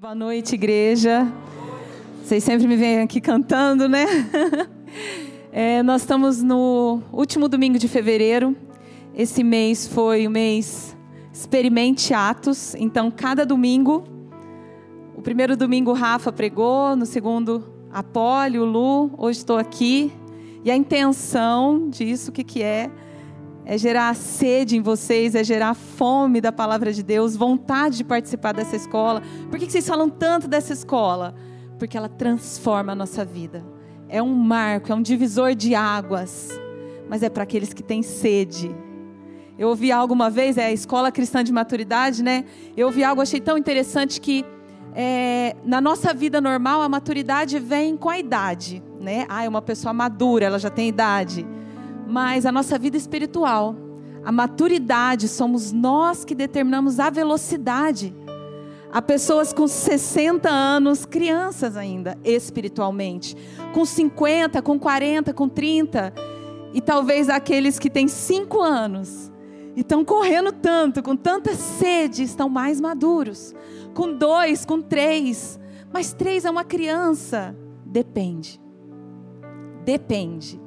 [0.00, 1.26] Boa noite, igreja.
[2.22, 4.06] Vocês sempre me vêm aqui cantando, né?
[5.50, 8.54] É, nós estamos no último domingo de fevereiro.
[9.14, 10.96] Esse mês foi o mês
[11.32, 12.76] Experimente Atos.
[12.76, 14.04] Então, cada domingo,
[15.16, 20.12] o primeiro domingo Rafa pregou, no segundo Apólio, o Lu, hoje estou aqui.
[20.64, 22.90] E a intenção disso, o que, que é?
[23.68, 28.52] É gerar sede em vocês, é gerar fome da palavra de Deus, vontade de participar
[28.52, 29.22] dessa escola.
[29.50, 31.34] Por que vocês falam tanto dessa escola?
[31.78, 33.62] Porque ela transforma a nossa vida.
[34.08, 36.48] É um marco, é um divisor de águas,
[37.10, 38.74] mas é para aqueles que têm sede.
[39.58, 42.46] Eu ouvi algo uma vez, é a escola cristã de maturidade, né?
[42.74, 44.46] Eu ouvi algo, achei tão interessante que
[44.94, 49.26] é, na nossa vida normal a maturidade vem com a idade, né?
[49.28, 51.46] Ah, é uma pessoa madura, ela já tem idade
[52.08, 53.76] mas a nossa vida espiritual,
[54.24, 58.14] a maturidade, somos nós que determinamos a velocidade.
[58.90, 63.36] Há pessoas com 60 anos, crianças ainda, espiritualmente,
[63.74, 66.14] com 50, com 40, com 30,
[66.72, 69.30] e talvez aqueles que têm 5 anos
[69.78, 73.54] e estão correndo tanto, com tanta sede, estão mais maduros.
[73.94, 75.56] Com dois, com três,
[75.92, 77.56] mas três é uma criança.
[77.86, 78.60] Depende.
[79.84, 80.60] Depende.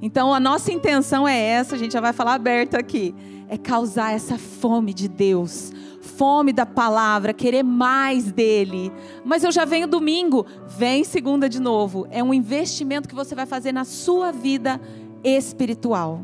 [0.00, 3.14] Então a nossa intenção é essa, a gente já vai falar aberto aqui,
[3.48, 8.92] é causar essa fome de Deus, fome da palavra, querer mais dele.
[9.24, 12.06] Mas eu já venho domingo, vem segunda de novo.
[12.10, 14.80] É um investimento que você vai fazer na sua vida
[15.24, 16.20] espiritual.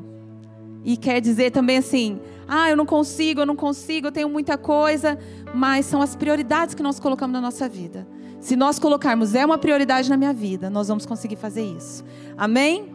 [0.84, 4.56] E quer dizer também assim: ah, eu não consigo, eu não consigo, eu tenho muita
[4.56, 5.18] coisa,
[5.54, 8.06] mas são as prioridades que nós colocamos na nossa vida.
[8.40, 12.04] Se nós colocarmos é uma prioridade na minha vida, nós vamos conseguir fazer isso.
[12.36, 12.93] Amém?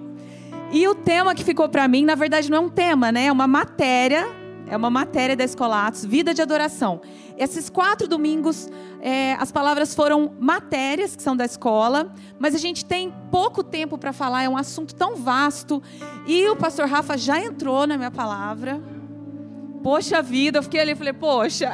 [0.71, 3.25] E o tema que ficou para mim, na verdade, não é um tema, né?
[3.25, 4.27] É uma matéria.
[4.67, 7.01] É uma matéria da Escola Atos, Vida de Adoração.
[7.35, 8.69] Esses quatro domingos,
[9.01, 13.97] é, as palavras foram matérias que são da escola, mas a gente tem pouco tempo
[13.97, 15.81] para falar, é um assunto tão vasto.
[16.27, 18.79] E o pastor Rafa já entrou na minha palavra.
[19.81, 21.73] Poxa vida, eu fiquei ali e falei, poxa.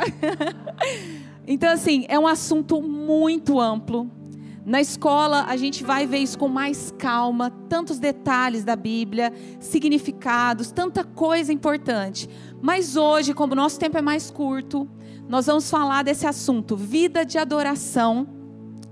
[1.46, 4.10] então, assim, é um assunto muito amplo.
[4.66, 10.72] Na escola, a gente vai ver isso com mais calma, tantos detalhes da Bíblia, significados,
[10.72, 12.28] tanta coisa importante.
[12.60, 14.90] Mas hoje, como o nosso tempo é mais curto,
[15.30, 18.28] nós vamos falar desse assunto, vida de adoração.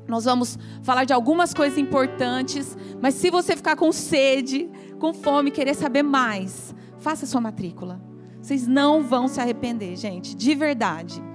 [0.08, 4.70] Nós vamos falar de algumas coisas importantes, mas se você ficar com sede,
[5.00, 8.00] com fome, querer saber mais, faça sua matrícula.
[8.40, 11.33] Vocês não vão se arrepender, gente, de verdade.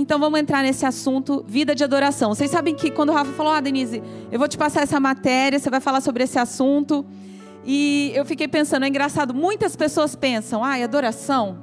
[0.00, 2.32] Então vamos entrar nesse assunto, vida de adoração.
[2.32, 4.00] Vocês sabem que quando o Rafa falou, ah, Denise,
[4.30, 7.04] eu vou te passar essa matéria, você vai falar sobre esse assunto.
[7.64, 11.58] E eu fiquei pensando, é engraçado, muitas pessoas pensam, ah, adoração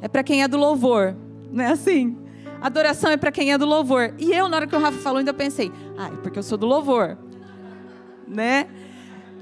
[0.00, 1.14] é para quem é do louvor.
[1.52, 2.16] Não é assim?
[2.62, 4.14] Adoração é para quem é do louvor.
[4.18, 6.56] E eu, na hora que o Rafa falou, ainda pensei, ah, é porque eu sou
[6.56, 7.18] do louvor.
[8.26, 8.68] Né?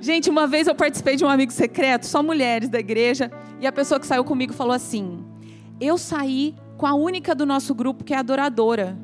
[0.01, 3.31] Gente, uma vez eu participei de um amigo secreto, só mulheres da igreja,
[3.61, 5.25] e a pessoa que saiu comigo falou assim:
[5.81, 8.99] Eu saí com a única do nosso grupo que é adoradora.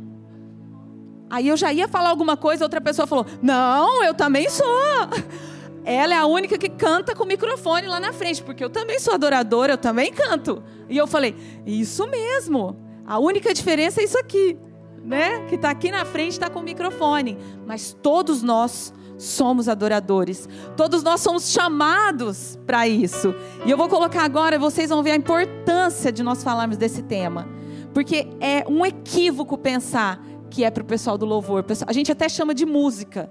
[1.30, 4.66] Aí eu já ia falar alguma coisa, outra pessoa falou: Não, eu também sou.
[5.84, 8.98] Ela é a única que canta com o microfone lá na frente, porque eu também
[8.98, 10.62] sou adoradora, eu também canto.
[10.88, 12.76] E eu falei: Isso mesmo.
[13.06, 14.58] A única diferença é isso aqui,
[15.02, 15.46] né?
[15.46, 17.38] Que está aqui na frente, está com o microfone.
[17.66, 20.48] Mas todos nós somos adoradores.
[20.76, 23.34] Todos nós somos chamados para isso.
[23.64, 27.59] E eu vou colocar agora, vocês vão ver a importância de nós falarmos desse tema.
[27.92, 31.64] Porque é um equívoco pensar que é para o pessoal do louvor.
[31.86, 33.30] A gente até chama de música.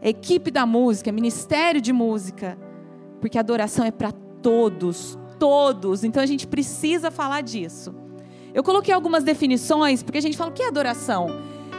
[0.00, 2.58] É equipe da música, é ministério de música.
[3.20, 6.04] Porque a adoração é para todos, todos.
[6.04, 7.94] Então a gente precisa falar disso.
[8.54, 11.26] Eu coloquei algumas definições, porque a gente fala o que é adoração?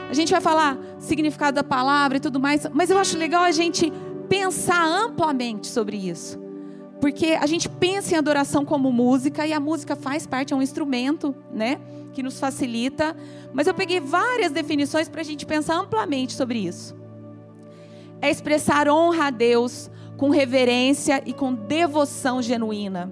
[0.10, 3.52] A gente vai falar significado da palavra e tudo mais, mas eu acho legal a
[3.52, 3.92] gente
[4.28, 6.40] pensar amplamente sobre isso.
[7.00, 10.62] Porque a gente pensa em adoração como música e a música faz parte, é um
[10.62, 11.80] instrumento, né?
[12.14, 13.16] Que nos facilita.
[13.52, 16.96] Mas eu peguei várias definições para a gente pensar amplamente sobre isso.
[18.22, 23.12] É expressar honra a Deus com reverência e com devoção genuína.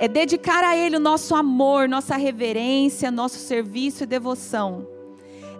[0.00, 4.88] É dedicar a Ele o nosso amor, nossa reverência, nosso serviço e devoção.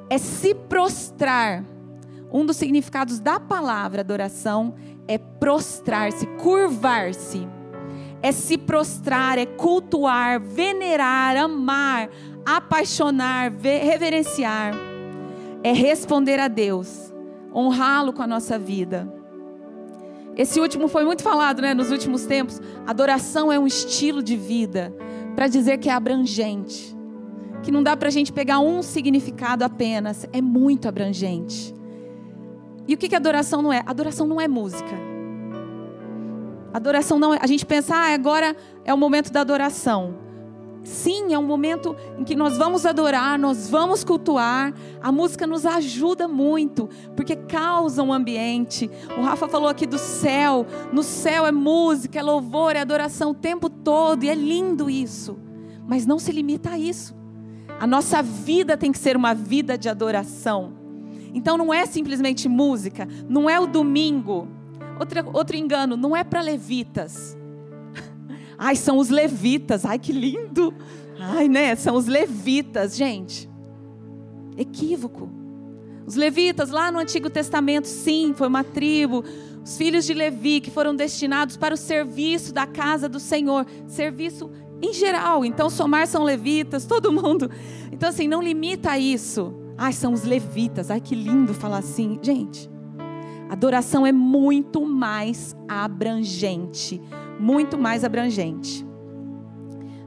[0.08, 1.64] É se prostrar.
[2.32, 4.74] Um dos significados da palavra adoração
[5.06, 7.46] é prostrar-se, curvar-se.
[8.22, 12.10] É se prostrar, é cultuar, venerar, amar,
[12.44, 14.74] apaixonar, reverenciar,
[15.62, 17.12] é responder a Deus,
[17.54, 19.12] honrá-lo com a nossa vida.
[20.36, 22.60] Esse último foi muito falado, né, nos últimos tempos.
[22.86, 24.94] Adoração é um estilo de vida
[25.34, 26.96] para dizer que é abrangente,
[27.62, 31.74] que não dá para a gente pegar um significado apenas, é muito abrangente.
[32.88, 33.82] E o que, que adoração não é?
[33.86, 35.10] Adoração não é música.
[36.72, 37.38] Adoração não é.
[37.40, 40.14] A gente pensa, ah, agora é o momento da adoração.
[40.82, 44.72] Sim, é um momento em que nós vamos adorar, nós vamos cultuar.
[45.00, 48.90] A música nos ajuda muito, porque causa um ambiente.
[49.16, 50.66] O Rafa falou aqui do céu.
[50.92, 55.38] No céu é música, é louvor, é adoração o tempo todo, e é lindo isso.
[55.86, 57.14] Mas não se limita a isso.
[57.78, 60.74] A nossa vida tem que ser uma vida de adoração.
[61.32, 64.48] Então não é simplesmente música, não é o domingo.
[65.32, 67.36] Outro engano, não é para levitas.
[68.62, 69.86] Ai, são os levitas.
[69.86, 70.74] Ai, que lindo.
[71.18, 71.74] Ai, né?
[71.76, 73.48] São os levitas, gente.
[74.54, 75.30] Equívoco.
[76.06, 79.24] Os levitas lá no Antigo Testamento, sim, foi uma tribo.
[79.64, 84.50] Os filhos de Levi que foram destinados para o serviço da casa do Senhor, serviço
[84.82, 85.42] em geral.
[85.42, 87.50] Então, somar são levitas, todo mundo.
[87.90, 89.54] Então, assim, não limita isso.
[89.78, 90.90] Ai, são os levitas.
[90.90, 92.18] Ai, que lindo falar assim.
[92.22, 92.70] Gente,
[93.48, 97.00] adoração é muito mais abrangente
[97.40, 98.86] muito mais abrangente.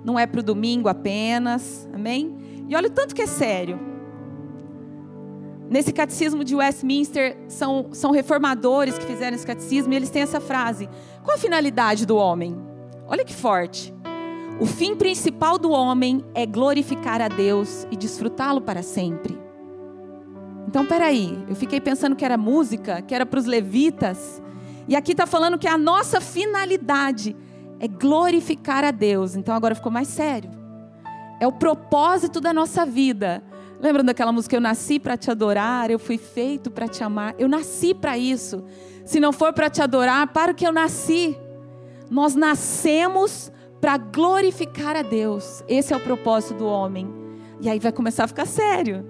[0.04, 2.36] Não é para o domingo apenas, amém?
[2.68, 3.80] E olha o tanto que é sério.
[5.70, 10.40] Nesse catecismo de Westminster, são, são reformadores que fizeram esse catecismo e eles têm essa
[10.40, 10.88] frase:
[11.24, 12.56] Qual a finalidade do homem?
[13.08, 13.94] Olha que forte.
[14.60, 19.38] O fim principal do homem é glorificar a Deus e desfrutá-lo para sempre.
[20.68, 24.42] Então, peraí, eu fiquei pensando que era música, que era para os levitas.
[24.88, 27.36] E aqui está falando que a nossa finalidade
[27.80, 29.36] é glorificar a Deus.
[29.36, 30.50] Então agora ficou mais sério.
[31.40, 33.44] É o propósito da nossa vida.
[33.82, 37.36] Lembram daquela música Eu nasci para te adorar, eu fui feito para te amar.
[37.38, 38.64] Eu nasci para isso.
[39.06, 41.38] Se não for para te adorar, para o que eu nasci.
[42.10, 43.52] Nós nascemos
[43.82, 45.64] para glorificar a Deus.
[45.68, 47.14] Esse é o propósito do homem.
[47.60, 49.06] E aí vai começar a ficar sério.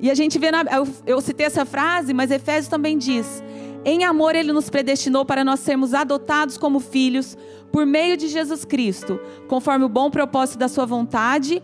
[0.00, 3.40] E a gente vê na, eu, eu citei essa frase, mas Efésios também diz:
[3.84, 7.36] em amor, Ele nos predestinou para nós sermos adotados como filhos
[7.72, 9.18] por meio de Jesus Cristo,
[9.48, 11.62] conforme o bom propósito da Sua vontade,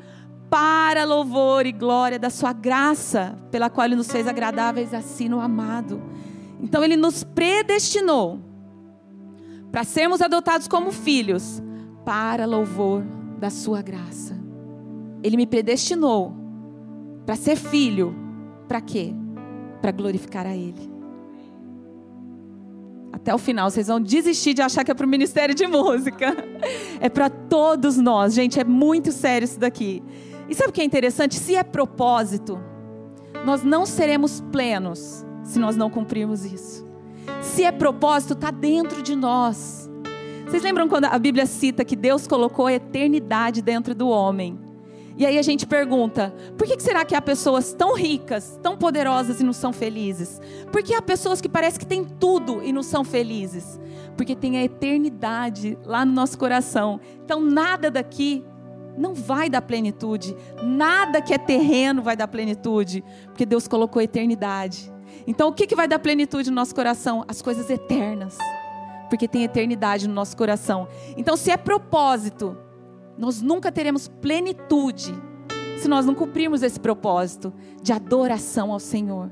[0.50, 5.40] para louvor e glória da Sua graça, pela qual Ele nos fez agradáveis assim no
[5.40, 6.02] amado.
[6.60, 8.40] Então, Ele nos predestinou
[9.70, 11.62] para sermos adotados como filhos,
[12.04, 13.04] para louvor
[13.38, 14.36] da Sua graça.
[15.22, 16.34] Ele me predestinou
[17.24, 18.12] para ser filho,
[18.66, 19.14] para quê?
[19.80, 20.97] Para glorificar a Ele
[23.12, 23.70] até o final.
[23.70, 26.36] Vocês vão desistir de achar que é para o Ministério de Música.
[27.00, 28.58] É para todos nós, gente.
[28.58, 30.02] É muito sério isso daqui.
[30.48, 31.36] E sabe o que é interessante?
[31.36, 32.58] Se é propósito,
[33.44, 36.84] nós não seremos plenos se nós não cumprirmos isso.
[37.40, 39.88] Se é propósito, está dentro de nós.
[40.44, 44.58] Vocês lembram quando a Bíblia cita que Deus colocou a eternidade dentro do homem?
[45.18, 49.40] E aí a gente pergunta: por que será que há pessoas tão ricas, tão poderosas
[49.40, 50.40] e não são felizes?
[50.70, 53.80] Por que há pessoas que parecem que têm tudo e não são felizes?
[54.16, 57.00] Porque tem a eternidade lá no nosso coração.
[57.24, 58.44] Então nada daqui
[58.96, 64.04] não vai dar plenitude, nada que é terreno vai dar plenitude, porque Deus colocou a
[64.04, 64.92] eternidade.
[65.26, 67.24] Então o que, que vai dar plenitude no nosso coração?
[67.26, 68.38] As coisas eternas,
[69.08, 70.86] porque tem eternidade no nosso coração.
[71.16, 72.56] Então se é propósito,
[73.18, 75.12] nós nunca teremos plenitude
[75.76, 79.30] se nós não cumprirmos esse propósito de adoração ao Senhor.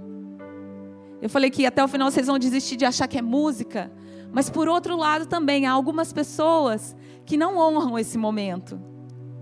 [1.23, 3.90] Eu falei que até o final vocês vão desistir de achar que é música,
[4.33, 8.81] mas por outro lado também há algumas pessoas que não honram esse momento.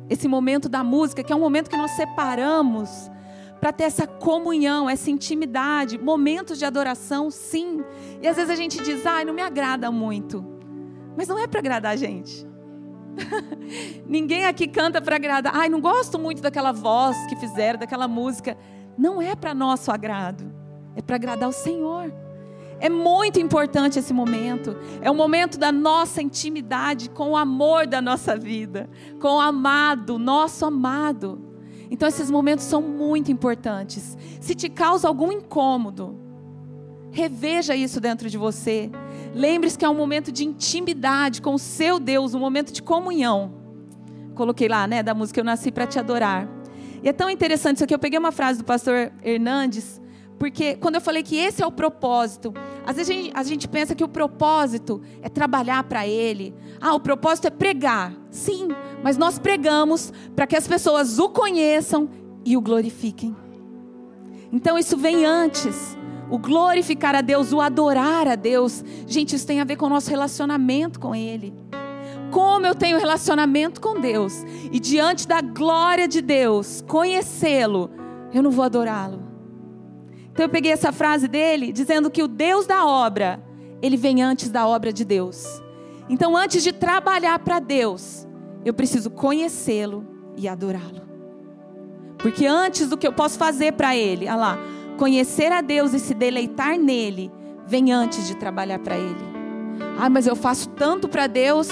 [0.09, 3.11] Esse momento da música, que é um momento que nós separamos
[3.59, 7.83] para ter essa comunhão, essa intimidade, momentos de adoração, sim.
[8.23, 10.45] E às vezes a gente diz: "Ai, não me agrada muito".
[11.17, 12.47] Mas não é para agradar a gente.
[14.07, 15.55] Ninguém aqui canta para agradar.
[15.55, 18.57] Ai, não gosto muito daquela voz que fizeram, daquela música.
[18.97, 20.53] Não é para nosso agrado.
[20.97, 22.13] É para agradar o Senhor.
[22.81, 24.77] É muito importante esse momento.
[25.01, 28.89] É o momento da nossa intimidade com o amor da nossa vida,
[29.21, 31.41] com o amado, nosso amado.
[31.91, 34.17] Então esses momentos são muito importantes.
[34.41, 36.24] Se te causa algum incômodo,
[37.15, 38.91] reveja isso dentro de você.
[39.33, 43.55] Lembre-se que é um momento de intimidade com o seu Deus, um momento de comunhão.
[44.35, 46.49] Coloquei lá, né, da música Eu Nasci para Te Adorar.
[47.03, 47.95] E é tão interessante isso aqui.
[47.95, 50.03] Eu peguei uma frase do pastor Hernandes,
[50.41, 52.53] porque quando eu falei que esse é o propósito,
[52.85, 56.53] às vezes a gente, a gente pensa que o propósito é trabalhar para Ele.
[56.81, 58.13] Ah, o propósito é pregar.
[58.29, 58.69] Sim,
[59.05, 62.11] mas nós pregamos para que as pessoas o conheçam
[62.45, 63.37] e o glorifiquem.
[64.53, 65.97] Então isso vem antes
[66.31, 68.85] o glorificar a Deus, o adorar a Deus.
[69.07, 71.53] Gente, isso tem a ver com o nosso relacionamento com Ele.
[72.35, 77.89] como eu tenho relacionamento com Deus e diante da glória de Deus, conhecê-lo,
[78.33, 79.23] eu não vou adorá-lo.
[80.33, 83.41] Então eu peguei essa frase dele dizendo que o Deus da obra,
[83.81, 85.63] ele vem antes da obra de Deus.
[86.09, 88.27] Então antes de trabalhar para Deus,
[88.65, 90.05] eu preciso conhecê-lo
[90.37, 91.05] e adorá-lo.
[92.19, 94.59] Porque antes do que eu posso fazer para ele, olha lá,
[94.95, 97.31] conhecer a Deus e se deleitar nele,
[97.67, 99.35] vem antes de trabalhar para ele.
[99.99, 101.69] Ah, mas eu faço tanto para Deus.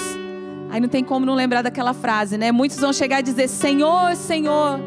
[0.69, 2.51] Aí não tem como não lembrar daquela frase, né?
[2.51, 4.79] Muitos vão chegar e dizer: Senhor, Senhor,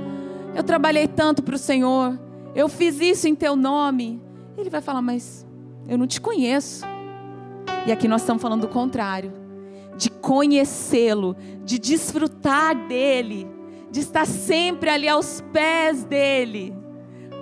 [0.55, 2.19] eu trabalhei tanto para o Senhor,
[2.55, 4.21] eu fiz isso em teu nome.
[4.57, 5.47] Ele vai falar: Mas
[5.89, 6.85] eu não te conheço.
[7.87, 9.33] E aqui nós estamos falando do contrário,
[9.97, 13.47] de conhecê-lo, de desfrutar dele,
[13.91, 16.75] de estar sempre ali aos pés dele.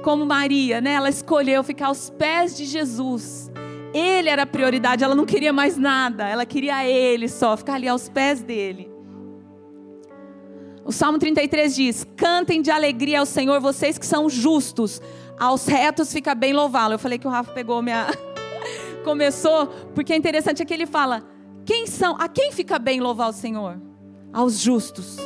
[0.05, 0.93] Como Maria, né?
[0.93, 3.51] Ela escolheu ficar aos pés de Jesus
[3.95, 7.87] ele era a prioridade, ela não queria mais nada, ela queria ele só, ficar ali
[7.87, 8.91] aos pés dele.
[10.85, 15.01] O Salmo 33 diz: Cantem de alegria ao Senhor, vocês que são justos,
[15.39, 16.95] aos retos fica bem louvá-lo.
[16.95, 18.09] Eu falei que o Rafa pegou minha.
[19.05, 21.23] Começou, porque é interessante é que ele fala:
[21.65, 23.81] quem são, a quem fica bem louvar o Senhor?
[24.33, 25.17] Aos justos.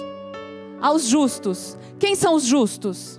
[0.79, 1.77] Aos justos.
[1.99, 3.18] Quem são os justos?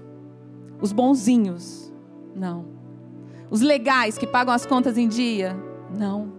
[0.81, 1.91] Os bonzinhos.
[2.35, 2.65] Não.
[3.49, 5.57] Os legais que pagam as contas em dia?
[5.97, 6.31] Não.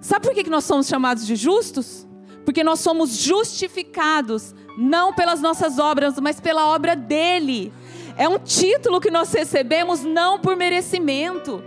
[0.00, 2.06] Sabe por que nós somos chamados de justos?
[2.44, 7.72] Porque nós somos justificados, não pelas nossas obras, mas pela obra dele.
[8.16, 11.62] É um título que nós recebemos não por merecimento,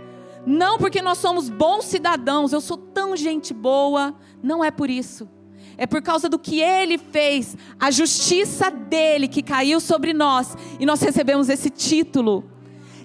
[0.46, 5.28] não porque nós somos bons cidadãos, eu sou tão gente boa, não é por isso.
[5.76, 10.86] É por causa do que ele fez, a justiça dele que caiu sobre nós, e
[10.86, 12.44] nós recebemos esse título.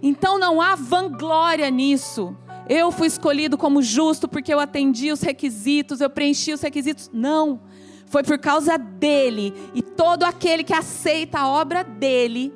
[0.01, 2.35] Então não há vanglória nisso.
[2.67, 7.09] Eu fui escolhido como justo porque eu atendi os requisitos, eu preenchi os requisitos.
[7.11, 7.59] Não.
[8.05, 9.53] Foi por causa dele.
[9.73, 12.53] E todo aquele que aceita a obra dele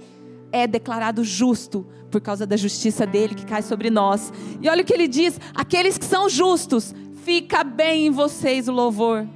[0.51, 4.31] é declarado justo por causa da justiça dele que cai sobre nós.
[4.61, 6.93] E olha o que ele diz: aqueles que são justos,
[7.23, 9.27] fica bem em vocês o louvor.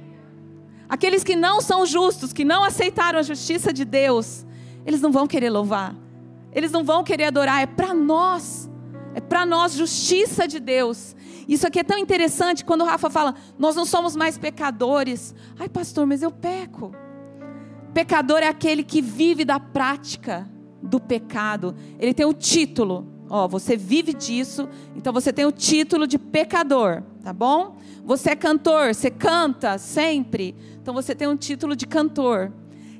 [0.88, 4.46] Aqueles que não são justos, que não aceitaram a justiça de Deus,
[4.86, 5.94] eles não vão querer louvar.
[6.52, 8.70] Eles não vão querer adorar, é para nós.
[9.14, 11.14] É para nós justiça de Deus.
[11.46, 15.34] Isso aqui é tão interessante quando o Rafa fala: "Nós não somos mais pecadores".
[15.58, 16.92] Ai, pastor, mas eu peco.
[17.92, 20.48] Pecador é aquele que vive da prática
[20.82, 21.74] do pecado.
[21.98, 23.06] Ele tem o título.
[23.30, 27.76] Ó, você vive disso, então você tem o título de pecador, tá bom?
[28.04, 32.52] Você é cantor, você canta sempre, então você tem um título de cantor.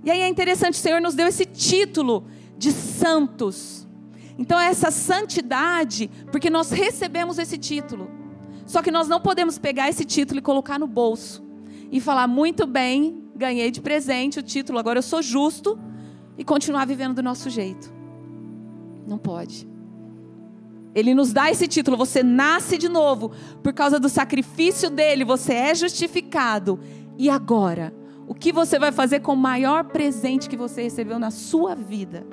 [0.05, 2.25] E aí é interessante, o Senhor nos deu esse título
[2.57, 3.87] de santos.
[4.39, 8.09] Então, essa santidade, porque nós recebemos esse título.
[8.67, 11.43] Só que nós não podemos pegar esse título e colocar no bolso
[11.91, 15.79] e falar, muito bem, ganhei de presente o título, agora eu sou justo,
[16.37, 17.93] e continuar vivendo do nosso jeito.
[19.07, 19.67] Não pode.
[20.95, 25.53] Ele nos dá esse título, você nasce de novo, por causa do sacrifício dele, você
[25.53, 26.81] é justificado.
[27.17, 27.95] E agora,
[28.27, 32.27] o que você vai fazer com o maior presente que você recebeu na sua vida?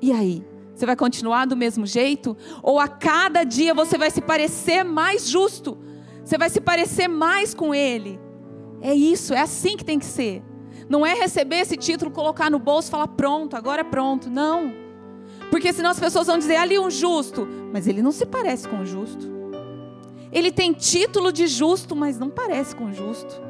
[0.00, 0.44] E aí?
[0.74, 2.36] Você vai continuar do mesmo jeito?
[2.62, 5.78] Ou a cada dia você vai se parecer mais justo?
[6.24, 8.18] Você vai se parecer mais com Ele?
[8.80, 10.42] É isso, é assim que tem que ser.
[10.88, 14.28] Não é receber esse título, colocar no bolso e falar pronto, agora é pronto.
[14.28, 14.83] Não.
[15.54, 18.80] Porque senão as pessoas vão dizer ali um justo, mas ele não se parece com
[18.80, 19.32] o justo.
[20.32, 23.40] Ele tem título de justo, mas não parece com o justo.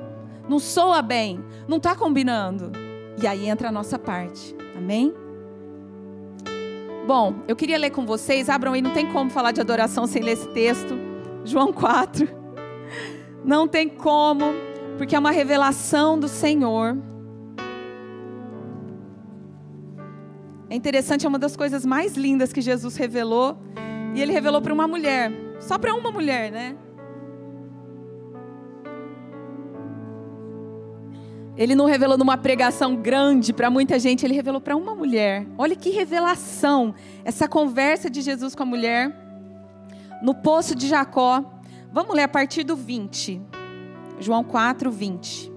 [0.46, 2.72] Não soa bem, não está combinando.
[3.22, 4.54] E aí entra a nossa parte.
[4.76, 5.14] Amém?
[7.06, 10.20] Bom, eu queria ler com vocês, abram aí, não tem como falar de adoração sem
[10.20, 10.94] ler esse texto.
[11.42, 12.28] João 4.
[13.42, 14.44] Não tem como,
[14.98, 16.98] porque é uma revelação do Senhor.
[20.74, 23.56] É interessante, é uma das coisas mais lindas que Jesus revelou.
[24.12, 26.76] E ele revelou para uma mulher, só para uma mulher, né?
[31.56, 35.46] Ele não revelou numa pregação grande para muita gente, ele revelou para uma mulher.
[35.56, 36.92] Olha que revelação!
[37.24, 39.16] Essa conversa de Jesus com a mulher
[40.20, 41.44] no poço de Jacó.
[41.92, 43.40] Vamos ler a partir do 20.
[44.18, 45.52] João 4, 20.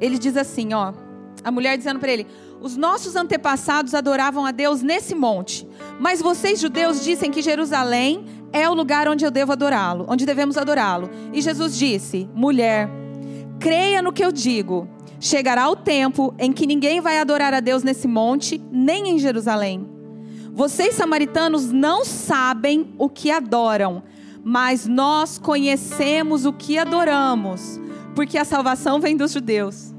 [0.00, 0.94] Ele diz assim, ó,
[1.44, 2.26] a mulher dizendo para ele:
[2.60, 5.66] "Os nossos antepassados adoravam a Deus nesse monte,
[5.98, 10.56] mas vocês judeus dizem que Jerusalém é o lugar onde eu devo adorá-lo, onde devemos
[10.56, 11.10] adorá-lo".
[11.32, 12.88] E Jesus disse: "Mulher,
[13.60, 14.88] Creia no que eu digo.
[15.20, 19.86] Chegará o tempo em que ninguém vai adorar a Deus nesse monte, nem em Jerusalém.
[20.50, 24.02] Vocês, samaritanos, não sabem o que adoram,
[24.42, 27.78] mas nós conhecemos o que adoramos,
[28.14, 29.94] porque a salvação vem dos judeus.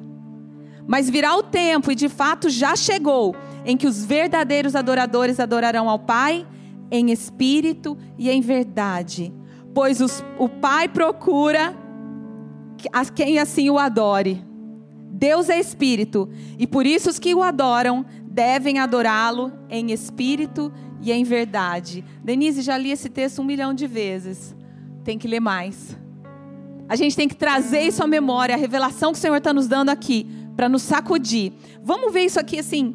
[0.91, 3.33] Mas virá o tempo, e de fato já chegou,
[3.63, 6.45] em que os verdadeiros adoradores adorarão ao Pai
[6.91, 9.33] em espírito e em verdade.
[9.73, 11.73] Pois os, o Pai procura
[12.91, 14.43] a quem assim o adore.
[15.09, 16.27] Deus é espírito,
[16.59, 22.03] e por isso os que o adoram devem adorá-lo em espírito e em verdade.
[22.21, 24.53] Denise, já li esse texto um milhão de vezes.
[25.05, 25.97] Tem que ler mais.
[26.89, 29.69] A gente tem que trazer isso à memória, a revelação que o Senhor está nos
[29.69, 30.27] dando aqui,
[30.61, 31.53] para nos sacudir.
[31.81, 32.93] Vamos ver isso aqui assim,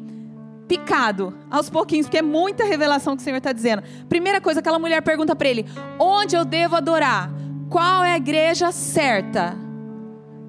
[0.69, 3.83] picado, aos pouquinhos, porque é muita revelação que o Senhor está dizendo.
[4.07, 5.65] Primeira coisa, aquela mulher pergunta para ele:
[5.99, 7.29] onde eu devo adorar?
[7.69, 9.53] Qual é a igreja certa?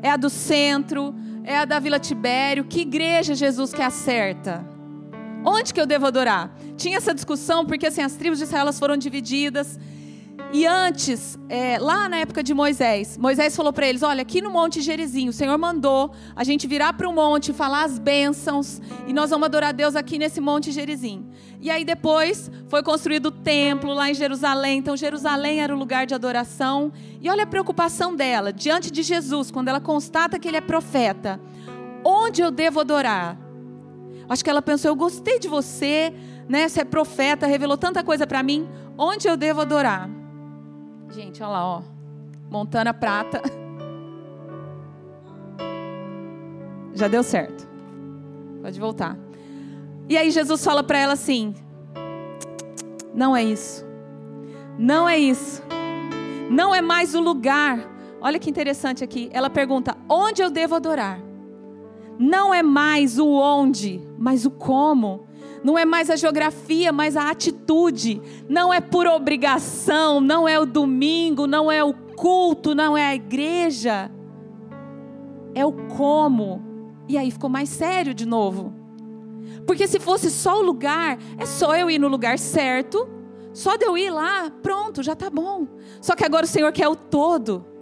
[0.00, 1.12] É a do centro?
[1.42, 2.62] É a da Vila Tibério?
[2.62, 4.64] Que igreja Jesus que é a certa?
[5.44, 6.56] Onde que eu devo adorar?
[6.76, 9.76] Tinha essa discussão porque assim as tribos de Israel foram divididas
[10.50, 14.50] e antes, é, lá na época de Moisés, Moisés falou para eles: Olha, aqui no
[14.50, 19.12] Monte Gerizim, o Senhor mandou a gente virar para o monte, falar as bênçãos, e
[19.12, 21.26] nós vamos adorar Deus aqui nesse Monte Gerizim.
[21.60, 24.78] E aí depois foi construído o templo lá em Jerusalém.
[24.78, 26.92] Então, Jerusalém era o lugar de adoração.
[27.20, 31.38] E olha a preocupação dela diante de Jesus, quando ela constata que ele é profeta:
[32.02, 33.36] Onde eu devo adorar?
[34.26, 36.10] Acho que ela pensou: Eu gostei de você,
[36.48, 36.66] né?
[36.66, 38.66] Você é profeta, revelou tanta coisa para mim.
[38.96, 40.17] Onde eu devo adorar?
[41.10, 41.82] Gente, olha lá, ó.
[42.50, 43.42] Montana Prata.
[46.94, 47.68] Já deu certo.
[48.62, 49.16] Pode voltar.
[50.08, 51.54] E aí Jesus fala para ela assim:
[53.14, 53.86] Não é isso.
[54.78, 55.62] Não é isso.
[56.50, 57.78] Não é mais o lugar.
[58.20, 59.28] Olha que interessante aqui.
[59.32, 61.20] Ela pergunta: Onde eu devo adorar?
[62.18, 65.27] Não é mais o onde, mas o como
[65.62, 68.20] não é mais a geografia, mas a atitude.
[68.48, 73.14] Não é por obrigação, não é o domingo, não é o culto, não é a
[73.14, 74.10] igreja.
[75.54, 76.62] É o como.
[77.08, 78.72] E aí ficou mais sério de novo.
[79.66, 83.08] Porque se fosse só o lugar, é só eu ir no lugar certo,
[83.52, 85.66] só de eu ir lá, pronto, já está bom.
[86.00, 87.77] Só que agora o Senhor quer o todo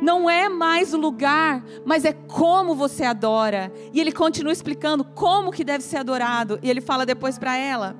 [0.00, 3.72] não é mais o lugar, mas é como você adora.
[3.92, 6.58] E ele continua explicando como que deve ser adorado.
[6.62, 7.96] E ele fala depois para ela: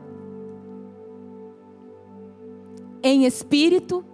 [3.03, 4.05] em espírito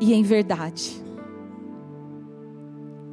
[0.00, 1.02] e em verdade.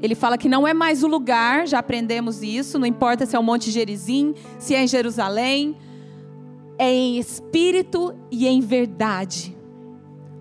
[0.01, 3.39] Ele fala que não é mais o lugar, já aprendemos isso, não importa se é
[3.39, 5.77] o Monte Gerizim, se é em Jerusalém,
[6.77, 9.55] é em espírito e em verdade.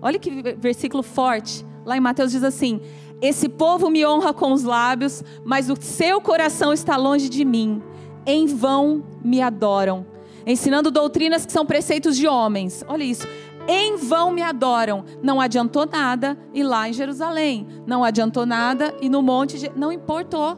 [0.01, 1.63] Olha que versículo forte.
[1.85, 2.81] Lá em Mateus diz assim:
[3.21, 7.81] esse povo me honra com os lábios, mas o seu coração está longe de mim.
[8.25, 10.05] Em vão me adoram,
[10.45, 12.83] ensinando doutrinas que são preceitos de homens.
[12.87, 13.27] Olha isso.
[13.67, 15.05] Em vão me adoram.
[15.21, 17.67] Não adiantou nada ir lá em Jerusalém.
[17.85, 19.59] Não adiantou nada e no monte.
[19.59, 19.71] De...
[19.75, 20.57] Não importou.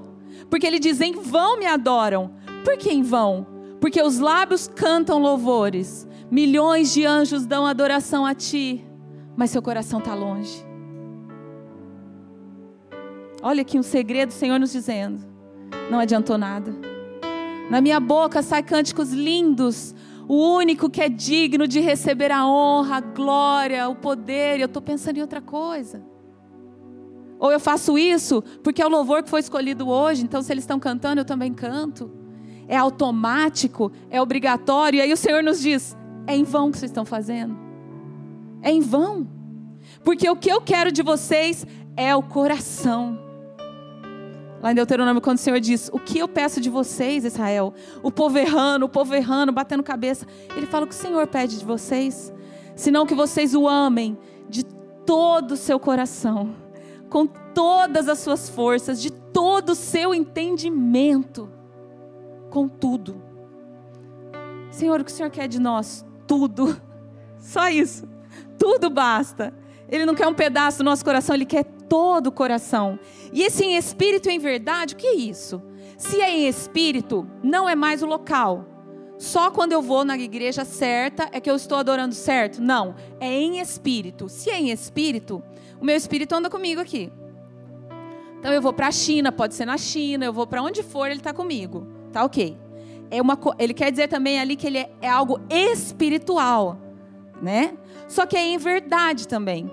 [0.49, 2.31] Porque ele diz: em vão me adoram.
[2.63, 3.45] Por que em vão?
[3.81, 6.07] Porque os lábios cantam louvores.
[6.31, 8.83] Milhões de anjos dão adoração a ti,
[9.35, 10.72] mas seu coração está longe.
[13.45, 15.19] Olha aqui um segredo, o Senhor nos dizendo.
[15.91, 16.73] Não adiantou nada.
[17.69, 19.93] Na minha boca sai cânticos lindos.
[20.29, 24.61] O único que é digno de receber a honra, a glória, o poder.
[24.61, 26.01] Eu estou pensando em outra coisa.
[27.37, 30.23] Ou eu faço isso porque é o louvor que foi escolhido hoje.
[30.23, 32.09] Então, se eles estão cantando, eu também canto.
[32.65, 34.99] É automático, é obrigatório.
[34.99, 37.57] E aí o Senhor nos diz: é em vão que vocês estão fazendo.
[38.61, 39.27] É em vão.
[40.01, 43.22] Porque o que eu quero de vocês é o coração.
[44.63, 47.73] Lá em Deuteronômio, quando o Senhor diz: O que eu peço de vocês, Israel?
[48.01, 50.25] O povo errando, o povo errando, batendo cabeça.
[50.55, 52.31] Ele fala: O que o Senhor pede de vocês?
[52.73, 54.63] Senão que vocês o amem de
[55.05, 56.55] todo o seu coração,
[57.09, 61.51] com todas as suas forças, de todo o seu entendimento,
[62.49, 63.21] com tudo.
[64.71, 66.05] Senhor, o que o Senhor quer de nós?
[66.25, 66.81] Tudo.
[67.37, 68.07] Só isso.
[68.57, 69.53] Tudo basta.
[69.89, 72.97] Ele não quer um pedaço do nosso coração, ele quer todo o coração.
[73.31, 75.61] E esse em espírito e em verdade, o que é isso?
[75.95, 78.65] Se é em espírito, não é mais o local.
[79.19, 82.59] Só quando eu vou na igreja certa é que eu estou adorando certo?
[82.59, 84.27] Não, é em espírito.
[84.27, 85.43] Se é em espírito,
[85.79, 87.13] o meu espírito anda comigo aqui.
[88.39, 91.05] Então eu vou para a China, pode ser na China, eu vou para onde for,
[91.05, 91.85] ele está comigo.
[92.11, 92.57] Tá ok.
[93.11, 96.75] É uma, ele quer dizer também ali que ele é, é algo espiritual,
[97.39, 97.77] né?
[98.07, 99.71] Só que é em verdade também.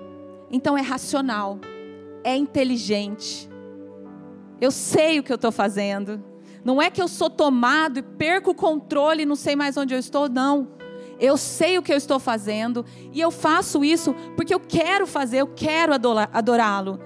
[0.51, 1.59] Então é racional
[2.23, 3.49] é inteligente.
[4.59, 6.23] Eu sei o que eu estou fazendo.
[6.63, 9.93] Não é que eu sou tomado e perco o controle e não sei mais onde
[9.93, 10.69] eu estou, não.
[11.19, 15.37] Eu sei o que eu estou fazendo e eu faço isso porque eu quero fazer,
[15.37, 16.99] eu quero adorá-lo.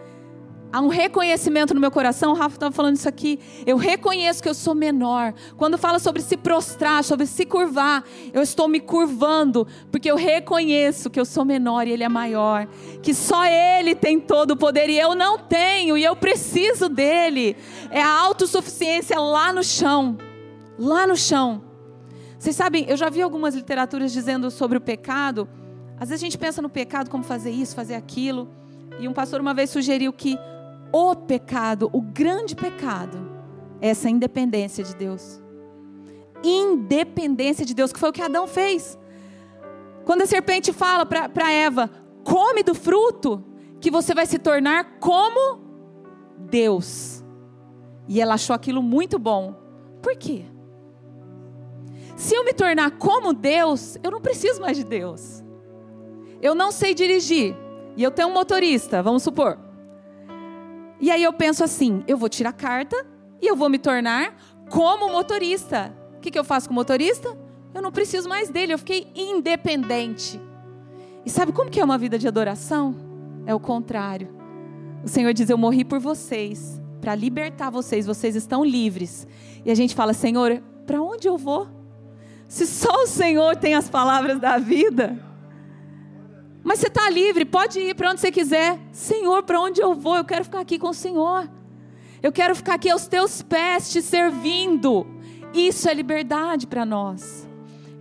[0.72, 3.40] Há um reconhecimento no meu coração, o Rafa estava falando isso aqui.
[3.66, 5.34] Eu reconheço que eu sou menor.
[5.56, 11.10] Quando fala sobre se prostrar, sobre se curvar, eu estou me curvando, porque eu reconheço
[11.10, 12.68] que eu sou menor e Ele é maior.
[13.02, 17.56] Que só Ele tem todo o poder e eu não tenho, e eu preciso dele.
[17.90, 20.18] É a autossuficiência lá no chão.
[20.78, 21.64] Lá no chão.
[22.38, 25.48] Vocês sabem, eu já vi algumas literaturas dizendo sobre o pecado.
[25.98, 28.50] Às vezes a gente pensa no pecado como fazer isso, fazer aquilo.
[29.00, 30.38] E um pastor uma vez sugeriu que
[30.98, 33.18] o pecado, o grande pecado,
[33.82, 35.44] é essa independência de Deus.
[36.42, 38.98] Independência de Deus, que foi o que Adão fez.
[40.06, 41.90] Quando a serpente fala para Eva:
[42.24, 43.44] come do fruto,
[43.82, 45.60] que você vai se tornar como
[46.38, 47.22] Deus.
[48.08, 49.54] E ela achou aquilo muito bom.
[50.02, 50.46] Por quê?
[52.16, 55.44] Se eu me tornar como Deus, eu não preciso mais de Deus.
[56.42, 57.54] Eu não sei dirigir.
[57.98, 59.65] E eu tenho um motorista, vamos supor.
[61.00, 63.06] E aí eu penso assim: eu vou tirar carta
[63.42, 64.36] e eu vou me tornar
[64.70, 65.94] como motorista.
[66.18, 67.38] O que, que eu faço com o motorista?
[67.74, 70.40] Eu não preciso mais dele, eu fiquei independente.
[71.26, 72.96] E sabe como que é uma vida de adoração?
[73.46, 74.30] É o contrário.
[75.04, 79.28] O Senhor diz: Eu morri por vocês, para libertar vocês, vocês estão livres.
[79.64, 81.68] E a gente fala: Senhor, para onde eu vou?
[82.48, 85.20] Se só o Senhor tem as palavras da vida.
[86.66, 88.80] Mas você está livre, pode ir para onde você quiser.
[88.92, 90.18] Senhor, para onde eu vou?
[90.18, 91.48] Eu quero ficar aqui com o Senhor.
[92.24, 95.06] Eu quero ficar aqui aos teus pés, te servindo.
[95.54, 97.48] Isso é liberdade para nós.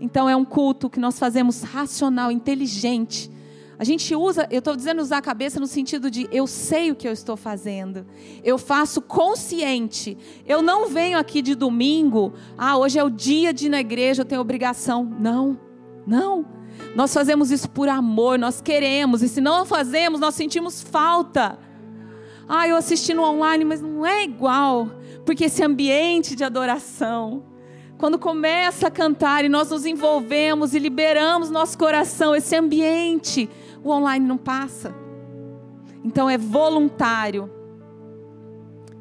[0.00, 3.30] Então é um culto que nós fazemos racional, inteligente.
[3.78, 6.94] A gente usa, eu estou dizendo usar a cabeça no sentido de eu sei o
[6.94, 8.06] que eu estou fazendo,
[8.42, 10.16] eu faço consciente.
[10.46, 14.22] Eu não venho aqui de domingo, ah, hoje é o dia de ir na igreja,
[14.22, 15.04] eu tenho obrigação.
[15.04, 15.60] Não,
[16.06, 16.63] não.
[16.94, 21.58] Nós fazemos isso por amor, nós queremos, e se não fazemos, nós sentimos falta.
[22.48, 24.90] Ah, eu assisti no online, mas não é igual,
[25.24, 27.42] porque esse ambiente de adoração,
[27.98, 33.48] quando começa a cantar e nós nos envolvemos e liberamos nosso coração, esse ambiente,
[33.82, 34.94] o online não passa.
[36.04, 37.50] Então é voluntário.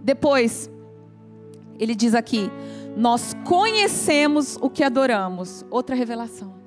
[0.02, 0.70] Depois,
[1.78, 2.50] ele diz aqui:
[2.96, 5.66] nós conhecemos o que adoramos.
[5.70, 6.63] Outra revelação.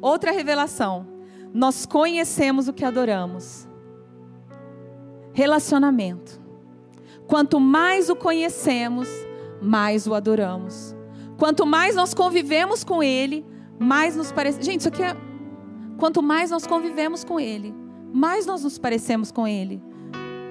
[0.00, 1.06] Outra revelação.
[1.52, 3.68] Nós conhecemos o que adoramos.
[5.32, 6.40] Relacionamento.
[7.26, 9.08] Quanto mais o conhecemos,
[9.60, 10.94] mais o adoramos.
[11.38, 13.44] Quanto mais nós convivemos com Ele,
[13.78, 14.62] mais nos parece.
[14.62, 15.16] Gente, isso aqui é.
[15.98, 17.74] Quanto mais nós convivemos com Ele,
[18.12, 19.82] mais nós nos parecemos com Ele.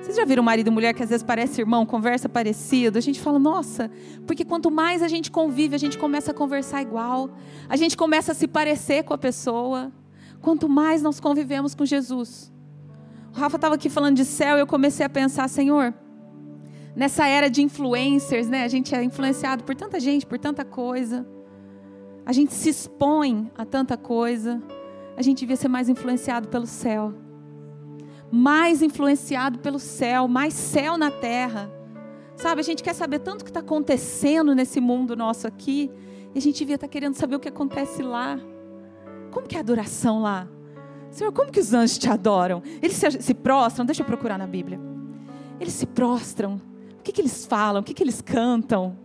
[0.06, 3.00] Vocês já viram marido e mulher que às vezes parece irmão, conversa parecido?
[3.00, 3.90] A gente fala, nossa,
[4.28, 7.32] porque quanto mais a gente convive, a gente começa a conversar igual,
[7.68, 9.92] a gente começa a se parecer com a pessoa.
[10.44, 12.54] Quanto mais nós convivemos com Jesus.
[13.34, 15.92] O Rafa estava aqui falando de céu e eu comecei a pensar, Senhor,
[16.96, 18.64] nessa era de influencers, né?
[18.64, 21.26] A gente é influenciado por tanta gente, por tanta coisa.
[22.24, 24.62] A gente se expõe a tanta coisa.
[25.18, 27.25] A gente devia ser mais influenciado pelo céu
[28.32, 31.72] mais influenciado pelo céu, mais céu na terra.
[32.36, 35.90] Sabe, a gente quer saber tanto o que está acontecendo nesse mundo nosso aqui,
[36.34, 38.40] e a gente devia estar tá querendo saber o que acontece lá.
[39.32, 40.48] Como que é a adoração lá?
[41.12, 42.62] Senhor, como que os anjos te adoram?
[42.82, 44.80] Eles se, se prostram, deixa eu procurar na Bíblia.
[45.60, 46.60] Eles se prostram.
[47.00, 47.82] O que, que eles falam?
[47.82, 48.98] O que, que eles cantam?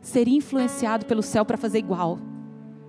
[0.00, 2.18] Seria influenciado pelo céu para fazer igual.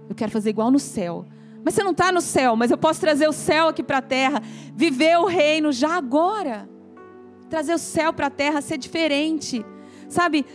[0.07, 1.25] Eu quero fazer igual no céu.
[1.67, 4.01] Mas você não está no céu, mas eu posso trazer o céu aqui para a
[4.01, 4.41] terra,
[4.73, 6.65] viver o reino já agora.
[7.49, 9.65] Trazer o céu para a terra, ser diferente.
[10.07, 10.45] Sabe,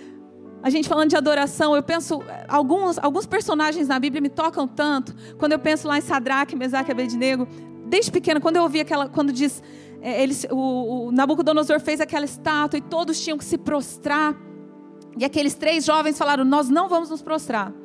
[0.62, 5.14] a gente falando de adoração, eu penso, alguns, alguns personagens na Bíblia me tocam tanto.
[5.36, 7.46] Quando eu penso lá em Sadraque, Mesaque e Abednego,
[7.84, 9.62] desde pequena, quando eu ouvi aquela, quando diz,
[10.00, 14.34] é, eles, o, o Nabucodonosor fez aquela estátua e todos tinham que se prostrar.
[15.18, 17.81] E aqueles três jovens falaram: Nós não vamos nos prostrar.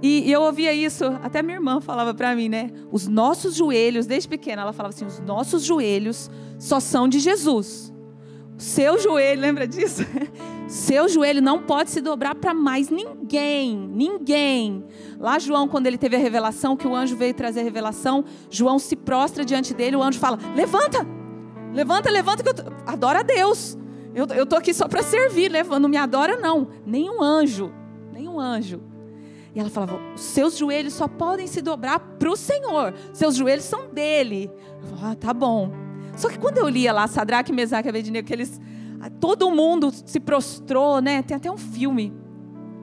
[0.00, 2.70] E, eu ouvia isso, até minha irmã falava para mim, né?
[2.90, 7.92] Os nossos joelhos, desde pequena, ela falava assim: os nossos joelhos só são de Jesus.
[8.56, 10.02] Seu joelho, lembra disso?
[10.68, 14.84] Seu joelho não pode se dobrar para mais ninguém, ninguém.
[15.18, 18.78] Lá João, quando ele teve a revelação, que o anjo veio trazer a revelação, João
[18.78, 21.06] se prostra diante dele, o anjo fala: Levanta,
[21.72, 22.62] levanta, levanta, que eu tô...
[22.86, 23.76] adora a Deus.
[24.14, 26.68] Eu, eu tô aqui só para servir, não me adora não.
[26.84, 27.72] Nenhum anjo,
[28.12, 28.80] nenhum anjo
[29.54, 33.88] e ela falava: seus joelhos só podem se dobrar para o Senhor, seus joelhos são
[33.88, 34.50] dele.
[34.82, 35.70] Eu falava, ah, tá bom.
[36.16, 38.60] Só que quando eu lia lá Sadraque, Mesaque e Abednego, que eles,
[39.20, 41.22] todo mundo se prostrou, né?
[41.22, 42.12] Tem até um filme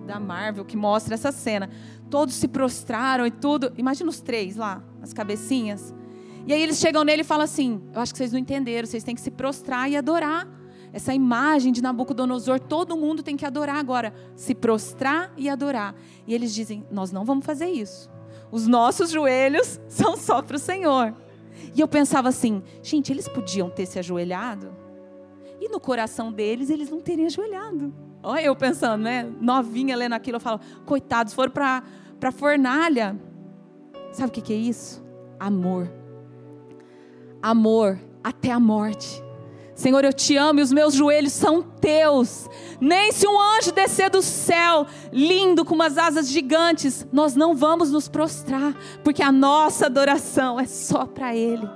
[0.06, 1.70] da Marvel que mostra essa cena.
[2.10, 3.74] Todos se prostraram e tudo.
[3.78, 5.94] Imagina os três lá, as cabecinhas.
[6.48, 9.04] E aí eles chegam nele e falam assim: Eu acho que vocês não entenderam, vocês
[9.04, 10.48] têm que se prostrar e adorar.
[10.96, 15.94] Essa imagem de Nabucodonosor, todo mundo tem que adorar agora, se prostrar e adorar.
[16.26, 18.10] E eles dizem: Nós não vamos fazer isso.
[18.50, 21.14] Os nossos joelhos são só para o Senhor.
[21.76, 24.74] E eu pensava assim: gente, eles podiam ter se ajoelhado?
[25.60, 27.94] E no coração deles, eles não terem ajoelhado.
[28.24, 29.30] Olha eu pensando, né?
[29.42, 31.84] Novinha lendo aquilo, eu falo: coitados, foram para
[32.24, 33.20] a fornalha.
[34.14, 35.06] Sabe o que, que é isso?
[35.38, 35.92] Amor.
[37.42, 39.25] Amor até a morte.
[39.76, 42.50] Senhor, eu te amo e os meus joelhos são teus.
[42.80, 47.92] Nem se um anjo descer do céu, lindo, com umas asas gigantes, nós não vamos
[47.92, 51.70] nos prostrar, porque a nossa adoração é só para Ele.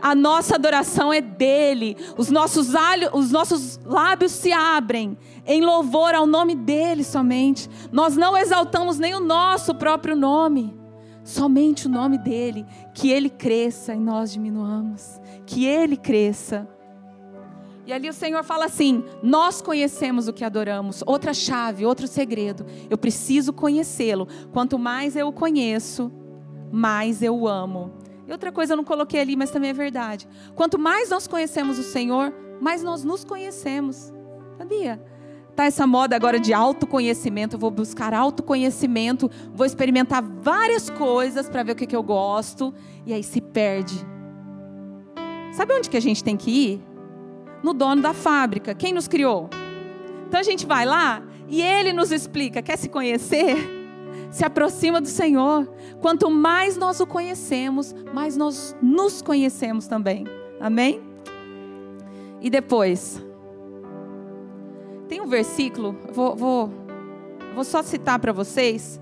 [0.00, 1.96] A nossa adoração é dele.
[2.16, 2.68] Os nossos,
[3.12, 5.16] os nossos lábios se abrem
[5.46, 7.68] em louvor ao nome dele somente.
[7.90, 10.76] Nós não exaltamos nem o nosso próprio nome,
[11.24, 12.66] somente o nome dele.
[12.92, 15.18] Que ele cresça e nós diminuamos.
[15.46, 16.68] Que ele cresça.
[17.86, 21.02] E ali o Senhor fala assim: Nós conhecemos o que adoramos.
[21.06, 22.64] Outra chave, outro segredo.
[22.88, 24.26] Eu preciso conhecê-lo.
[24.52, 26.10] Quanto mais eu o conheço,
[26.72, 27.92] mais eu o amo.
[28.26, 30.26] E outra coisa eu não coloquei ali, mas também é verdade.
[30.54, 34.12] Quanto mais nós conhecemos o Senhor, mais nós nos conhecemos.
[34.56, 35.02] Sabia?
[35.54, 37.56] Tá essa moda agora de autoconhecimento.
[37.56, 42.72] Eu vou buscar autoconhecimento, vou experimentar várias coisas para ver o que, que eu gosto.
[43.04, 43.94] E aí se perde.
[45.52, 46.93] Sabe onde que a gente tem que ir?
[47.64, 48.74] No dono da fábrica.
[48.74, 49.48] Quem nos criou?
[50.28, 52.60] Então a gente vai lá e ele nos explica.
[52.60, 53.56] Quer se conhecer?
[54.30, 55.66] Se aproxima do Senhor.
[56.02, 60.26] Quanto mais nós o conhecemos, mais nós nos conhecemos também.
[60.60, 61.00] Amém?
[62.42, 63.24] E depois,
[65.08, 66.70] tem um versículo, vou, vou,
[67.54, 69.00] vou só citar para vocês.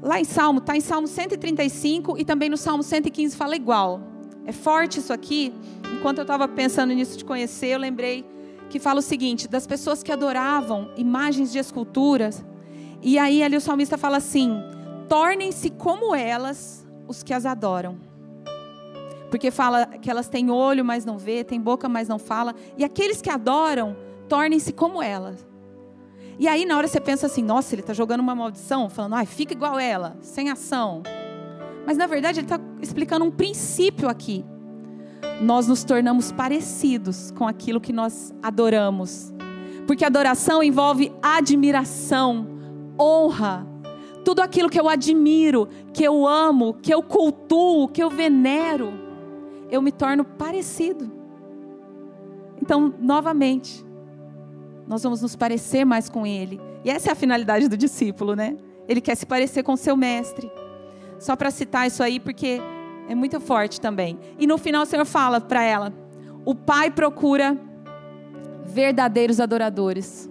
[0.00, 4.07] Lá em Salmo, está em Salmo 135 e também no Salmo 115 fala igual.
[4.48, 5.52] É forte isso aqui.
[5.92, 8.24] Enquanto eu estava pensando nisso de conhecer, eu lembrei
[8.70, 12.42] que fala o seguinte: das pessoas que adoravam imagens de esculturas.
[13.02, 14.58] E aí ali o salmista fala assim:
[15.06, 17.98] tornem-se como elas os que as adoram.
[19.30, 22.54] Porque fala que elas têm olho, mas não vê, têm boca, mas não fala.
[22.78, 23.94] E aqueles que adoram,
[24.30, 25.46] tornem-se como elas.
[26.38, 29.26] E aí na hora você pensa assim: nossa, ele está jogando uma maldição, falando, ai,
[29.26, 31.02] fica igual ela, sem ação.
[31.88, 34.44] Mas na verdade ele está explicando um princípio aqui.
[35.40, 39.32] Nós nos tornamos parecidos com aquilo que nós adoramos.
[39.86, 42.46] Porque adoração envolve admiração,
[43.00, 43.66] honra,
[44.22, 48.92] tudo aquilo que eu admiro, que eu amo, que eu cultuo, que eu venero,
[49.70, 51.10] eu me torno parecido.
[52.60, 53.82] Então, novamente,
[54.86, 56.60] nós vamos nos parecer mais com Ele.
[56.84, 58.58] E essa é a finalidade do discípulo, né?
[58.86, 60.52] Ele quer se parecer com seu mestre.
[61.18, 62.60] Só para citar isso aí, porque
[63.08, 64.18] é muito forte também.
[64.38, 65.92] E no final o Senhor fala para ela:
[66.44, 67.56] o Pai procura
[68.64, 70.28] verdadeiros adoradores.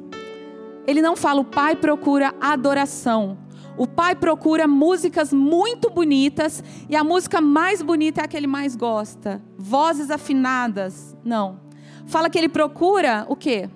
[0.85, 3.37] Ele não fala, o Pai procura adoração.
[3.77, 8.47] O Pai procura músicas muito bonitas e a música mais bonita é a que ele
[8.47, 9.41] mais gosta.
[9.57, 11.15] Vozes afinadas.
[11.23, 11.59] Não.
[12.07, 13.69] Fala que ele procura o quê?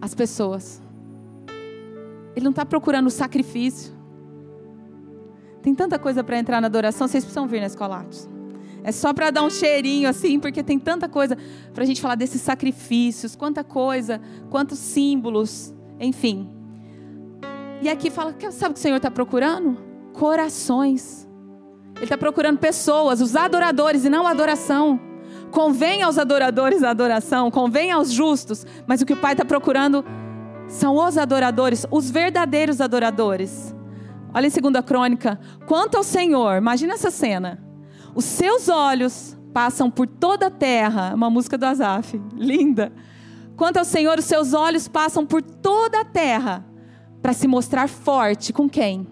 [0.00, 0.80] As pessoas.
[2.34, 3.99] Ele não está procurando sacrifício.
[5.62, 8.28] Tem tanta coisa para entrar na adoração, vocês precisam vir na Escolatos.
[8.82, 11.36] É só para dar um cheirinho assim, porque tem tanta coisa
[11.74, 16.48] para a gente falar desses sacrifícios, quanta coisa, quantos símbolos, enfim.
[17.82, 19.76] E aqui fala, sabe o que o Senhor está procurando?
[20.14, 21.28] Corações.
[21.96, 24.98] Ele está procurando pessoas, os adoradores e não a adoração.
[25.50, 30.04] Convém aos adoradores a adoração, convém aos justos, mas o que o Pai está procurando
[30.68, 33.74] são os adoradores, os verdadeiros adoradores.
[34.32, 35.40] Olha em 2 Crônica.
[35.66, 37.62] Quanto ao Senhor, imagina essa cena.
[38.14, 41.12] Os seus olhos passam por toda a terra.
[41.14, 42.20] Uma música do Azaf.
[42.34, 42.92] Linda.
[43.56, 46.64] Quanto ao Senhor, os seus olhos passam por toda a terra
[47.20, 49.06] para se mostrar forte com quem?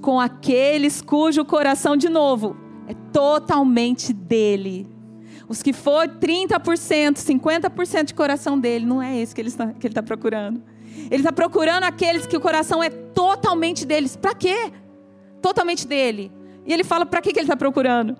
[0.00, 2.56] Com aqueles cujo coração, de novo,
[2.88, 4.88] é totalmente dele.
[5.48, 9.86] Os que for 30%, 50% de coração dele, não é esse que ele está, que
[9.86, 10.62] ele está procurando.
[11.10, 14.16] Ele está procurando aqueles que o coração é totalmente deles.
[14.16, 14.72] Para quê?
[15.42, 16.32] Totalmente dele.
[16.64, 18.16] E ele fala: para que ele está procurando?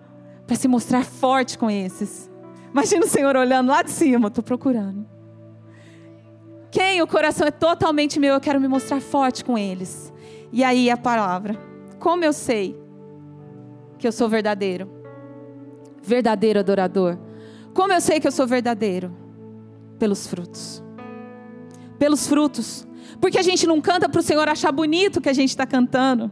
[0.47, 2.31] Para se mostrar forte com esses.
[2.71, 5.07] Imagina o Senhor olhando lá de cima: estou procurando.
[6.71, 10.13] Quem o coração é totalmente meu, eu quero me mostrar forte com eles.
[10.53, 11.57] E aí a palavra:
[11.99, 12.77] como eu sei
[13.99, 14.91] que eu sou verdadeiro?
[16.03, 17.17] Verdadeiro adorador.
[17.73, 19.17] Como eu sei que eu sou verdadeiro?
[19.99, 20.85] Pelos frutos
[21.99, 22.87] pelos frutos.
[23.21, 26.31] Porque a gente não canta para o Senhor achar bonito que a gente está cantando.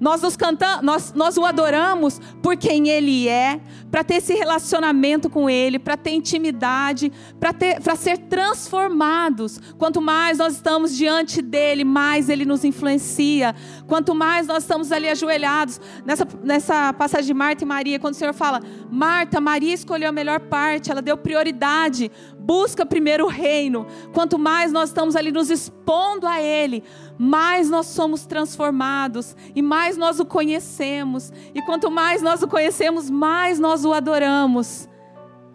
[0.00, 5.30] Nós, nos cantamos, nós, nós o adoramos por quem Ele é, para ter esse relacionamento
[5.30, 9.60] com Ele, para ter intimidade, para ser transformados.
[9.78, 13.54] Quanto mais nós estamos diante dEle, mais Ele nos influencia.
[13.86, 18.16] Quanto mais nós estamos ali ajoelhados, nessa, nessa passagem de Marta e Maria, quando o
[18.16, 22.10] Senhor fala, Marta, Maria escolheu a melhor parte, ela deu prioridade,
[22.44, 23.86] busca primeiro o reino.
[24.12, 26.82] Quanto mais nós estamos ali nos expondo a Ele,
[27.18, 31.32] mais nós somos transformados e mais nós o conhecemos.
[31.54, 34.88] E quanto mais nós o conhecemos, mais nós o adoramos.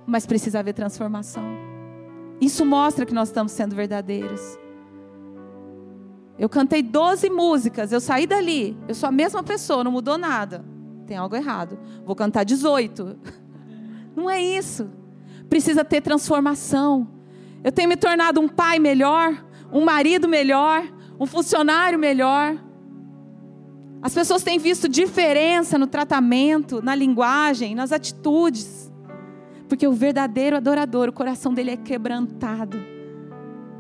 [0.06, 1.44] Mas precisa haver transformação.
[2.40, 4.58] Isso mostra que nós estamos sendo verdadeiros.
[6.38, 10.64] Eu cantei 12 músicas, eu saí dali, eu sou a mesma pessoa, não mudou nada.
[11.08, 11.80] Tem algo errado.
[12.06, 13.18] Vou cantar 18.
[14.16, 14.90] Não é isso.
[15.50, 17.08] Precisa ter transformação.
[17.64, 20.84] Eu tenho me tornado um pai melhor, um marido melhor,
[21.20, 22.58] um funcionário melhor.
[24.02, 28.92] As pessoas têm visto diferença no tratamento, na linguagem, nas atitudes.
[29.68, 32.78] Porque o verdadeiro adorador, o coração dele é quebrantado.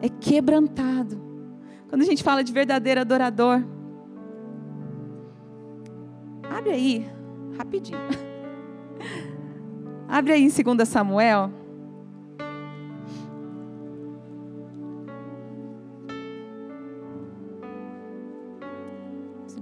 [0.02, 1.22] É quebrantado.
[1.88, 3.64] Quando a gente fala de verdadeiro adorador,
[6.50, 7.10] abre aí,
[7.58, 8.00] rapidinho.
[10.10, 11.52] Abre aí em 2 Samuel.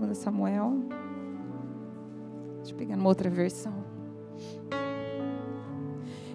[0.05, 0.73] 2 Samuel.
[2.57, 3.73] Deixa eu pegar uma outra versão.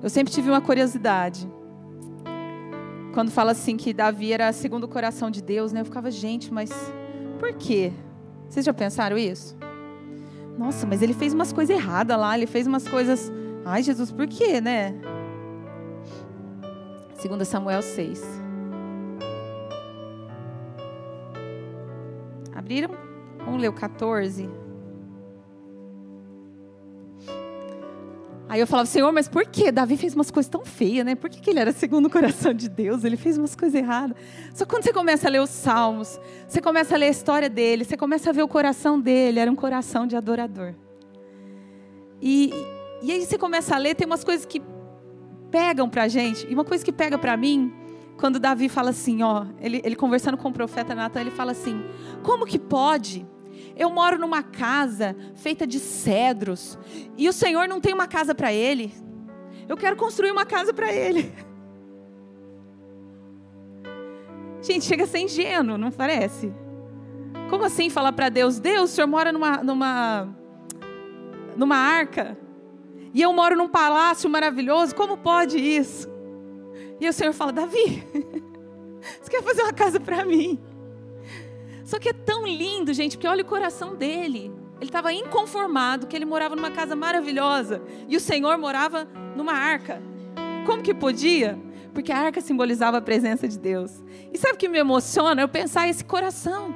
[0.03, 1.49] Eu sempre tive uma curiosidade.
[3.13, 5.81] Quando fala assim que Davi era segundo o coração de Deus, né?
[5.81, 6.71] Eu ficava, gente, mas
[7.39, 7.93] por quê?
[8.49, 9.57] Vocês já pensaram isso?
[10.57, 13.31] Nossa, mas ele fez umas coisas erradas lá, ele fez umas coisas.
[13.65, 14.95] Ai, Jesus, por quê, né?
[17.23, 18.41] 2 Samuel 6.
[22.55, 23.10] Abriram?
[23.45, 24.49] Vamos ler o 14.
[28.51, 29.71] Aí eu falava, Senhor, mas por que?
[29.71, 31.15] Davi fez umas coisas tão feias, né?
[31.15, 33.05] Por que, que ele era segundo o coração de Deus?
[33.05, 34.17] Ele fez umas coisas erradas.
[34.53, 37.49] Só que quando você começa a ler os salmos, você começa a ler a história
[37.49, 40.75] dele, você começa a ver o coração dele, era um coração de adorador.
[42.21, 42.53] E,
[43.03, 44.61] e aí você começa a ler, tem umas coisas que
[45.49, 47.73] pegam pra gente, e uma coisa que pega pra mim,
[48.21, 51.83] quando Davi fala assim, ó, ele, ele conversando com o profeta Natan, ele fala assim:
[52.23, 53.27] como que pode?
[53.75, 56.79] Eu moro numa casa feita de cedros
[57.17, 58.93] e o Senhor não tem uma casa para ele.
[59.67, 61.33] Eu quero construir uma casa para ele.
[64.61, 66.53] Gente, chega a ser ingênuo, não parece?
[67.49, 70.29] Como assim falar para Deus, Deus, o Senhor mora numa, numa,
[71.57, 72.37] numa arca
[73.15, 76.10] e eu moro num palácio maravilhoso, como pode isso?
[77.01, 78.05] E o Senhor fala, Davi,
[79.21, 80.61] você quer fazer uma casa para mim?
[81.85, 84.53] Só que é tão lindo, gente, porque olha o coração dele.
[84.77, 90.03] Ele estava inconformado que ele morava numa casa maravilhosa e o Senhor morava numa arca.
[90.65, 91.59] Como que podia?
[91.93, 94.05] Porque a arca simbolizava a presença de Deus.
[94.33, 95.43] E sabe o que me emociona?
[95.43, 96.75] Eu pensar esse coração.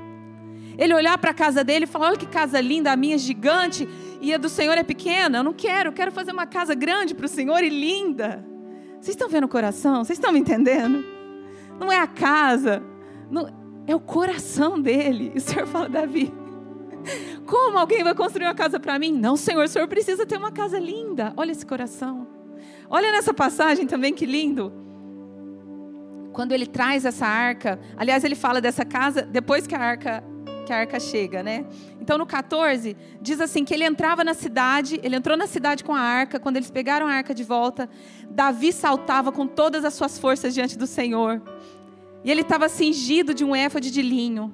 [0.76, 3.18] Ele olhar para a casa dele e falar: Olha que casa linda, a minha é
[3.18, 3.88] gigante
[4.20, 5.38] e a do Senhor é pequena.
[5.38, 8.44] Eu não quero, eu quero fazer uma casa grande para o Senhor e linda.
[9.04, 10.02] Vocês estão vendo o coração?
[10.02, 11.04] Vocês estão me entendendo?
[11.78, 12.82] Não é a casa.
[13.30, 13.46] Não,
[13.86, 15.30] é o coração dele.
[15.34, 16.32] E o Senhor fala, Davi,
[17.44, 19.12] como alguém vai construir uma casa para mim?
[19.12, 21.34] Não, Senhor, o Senhor precisa ter uma casa linda.
[21.36, 22.26] Olha esse coração.
[22.88, 24.72] Olha nessa passagem também, que lindo.
[26.32, 30.24] Quando ele traz essa arca, aliás, ele fala dessa casa depois que a arca
[30.64, 31.64] que a arca chega, né?
[32.00, 35.94] Então no 14 diz assim que ele entrava na cidade, ele entrou na cidade com
[35.94, 37.88] a arca, quando eles pegaram a arca de volta,
[38.28, 41.40] Davi saltava com todas as suas forças diante do Senhor.
[42.24, 44.52] E ele estava cingido de um éfode de linho.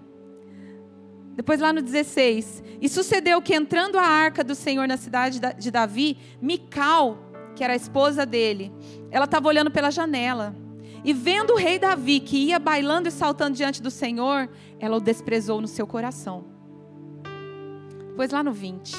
[1.35, 2.63] Depois lá no 16.
[2.81, 7.19] E sucedeu que entrando a arca do Senhor na cidade de Davi, Mical,
[7.55, 8.73] que era a esposa dele,
[9.11, 10.55] ela estava olhando pela janela.
[11.05, 15.01] E vendo o rei Davi que ia bailando e saltando diante do Senhor, ela o
[15.01, 16.45] desprezou no seu coração.
[18.09, 18.95] Depois lá no 20.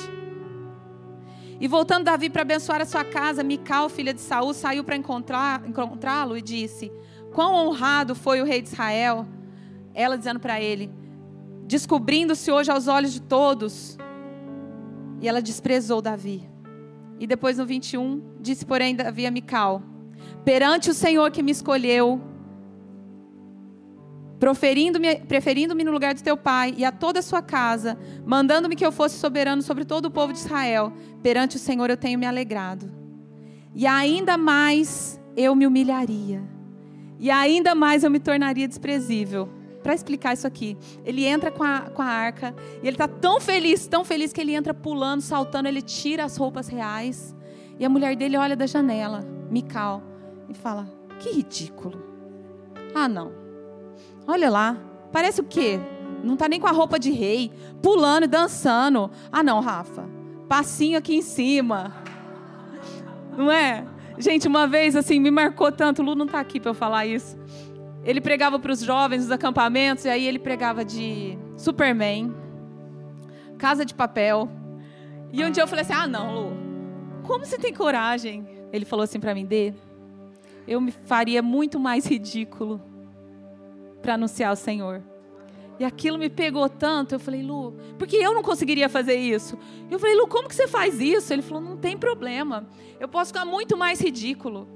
[1.60, 6.36] E voltando Davi para abençoar a sua casa, Mical, filha de Saul, saiu para encontrá-lo
[6.36, 6.92] e disse:
[7.32, 9.28] Quão honrado foi o rei de Israel,
[9.94, 10.90] ela dizendo para ele,
[11.68, 13.96] descobrindo-se hoje aos olhos de todos.
[15.22, 16.50] E ela desprezou Davi.
[17.20, 19.84] E depois no 21, disse, porém, Davi a Mical:
[20.44, 22.20] Perante o Senhor que me escolheu,
[24.40, 28.86] preferindo-me preferindo no lugar de teu pai e a toda a sua casa, mandando-me que
[28.86, 32.26] eu fosse soberano sobre todo o povo de Israel, perante o Senhor eu tenho me
[32.26, 32.92] alegrado.
[33.76, 36.42] E ainda mais eu me humilharia
[37.22, 39.48] e ainda mais eu me tornaria desprezível.
[39.84, 40.76] Para explicar isso aqui,
[41.06, 44.42] ele entra com a, com a arca e ele está tão feliz, tão feliz que
[44.42, 47.36] ele entra pulando, saltando, ele tira as roupas reais,
[47.80, 50.04] E a mulher dele olha da janela, Mical,
[50.58, 50.88] e fala:
[51.20, 52.02] Que ridículo.
[52.94, 53.32] Ah, não.
[54.28, 54.78] Olha lá,
[55.12, 55.80] parece o quê?
[56.24, 59.10] Não tá nem com a roupa de rei, pulando e dançando.
[59.32, 60.08] Ah, não, Rafa.
[60.48, 61.94] Passinho aqui em cima.
[63.36, 63.86] Não é?
[64.18, 66.02] Gente, uma vez assim, me marcou tanto.
[66.02, 67.40] O Lu não tá aqui para eu falar isso.
[68.04, 72.34] Ele pregava para os jovens nos acampamentos, e aí ele pregava de Superman,
[73.58, 74.50] Casa de Papel.
[75.32, 76.58] E um dia eu falei assim: Ah, não, Lu,
[77.24, 78.48] como você tem coragem?
[78.74, 79.74] Ele falou assim para mim: Dê,
[80.68, 82.82] eu me faria muito mais ridículo
[84.02, 85.02] para anunciar o Senhor.
[85.80, 89.58] E aquilo me pegou tanto, eu falei, Lu, porque eu não conseguiria fazer isso.
[89.90, 91.34] Eu falei, Lu, como que você faz isso?
[91.34, 92.68] Ele falou, não tem problema,
[93.00, 94.68] eu posso ficar muito mais ridículo.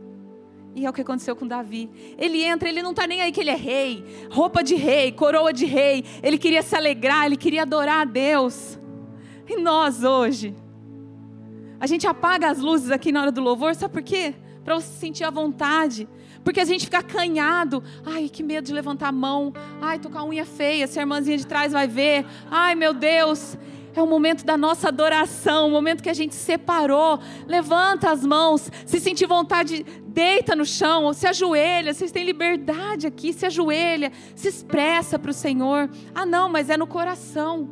[0.74, 1.90] E é o que aconteceu com Davi.
[2.18, 5.54] Ele entra, ele não está nem aí que ele é rei, roupa de rei, coroa
[5.54, 6.04] de rei.
[6.22, 8.78] Ele queria se alegrar, ele queria adorar a Deus.
[9.48, 10.54] E nós hoje,
[11.80, 14.36] a gente apaga as luzes aqui na hora do louvor, sabe por quê?
[14.66, 16.10] Para você sentir a vontade.
[16.44, 17.84] Porque a gente fica acanhado.
[18.06, 19.54] Ai, que medo de levantar a mão.
[19.80, 22.26] Ai, tô com a unha feia, se a irmãzinha de trás vai ver.
[22.50, 23.58] Ai, meu Deus.
[23.96, 27.20] É o momento da nossa adoração, o momento que a gente separou.
[27.48, 31.94] Levanta as mãos, se sentir vontade, deita no chão, se ajoelha.
[31.94, 35.90] Vocês têm liberdade aqui, se ajoelha, se expressa para o Senhor.
[36.14, 37.70] Ah, não, mas é no coração.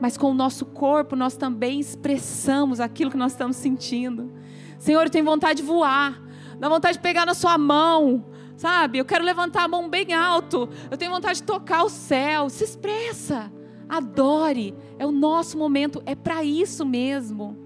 [0.00, 4.32] Mas com o nosso corpo nós também expressamos aquilo que nós estamos sentindo.
[4.80, 6.20] Senhor, eu tenho vontade de voar
[6.60, 8.98] dá vontade de pegar na sua mão, sabe?
[8.98, 12.50] Eu quero levantar a mão bem alto, eu tenho vontade de tocar o céu.
[12.50, 13.50] Se expressa,
[13.88, 17.56] adore, é o nosso momento, é para isso mesmo.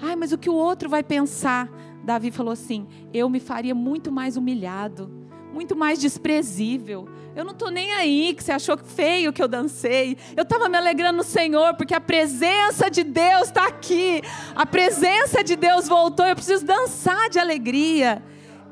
[0.00, 1.68] Ai, mas o que o outro vai pensar?
[2.04, 5.23] Davi falou assim: eu me faria muito mais humilhado,
[5.54, 7.08] muito mais desprezível.
[7.36, 10.16] Eu não estou nem aí que você achou feio que eu dancei.
[10.36, 14.22] Eu estava me alegrando no Senhor, porque a presença de Deus está aqui.
[14.54, 16.26] A presença de Deus voltou.
[16.26, 18.22] Eu preciso dançar de alegria.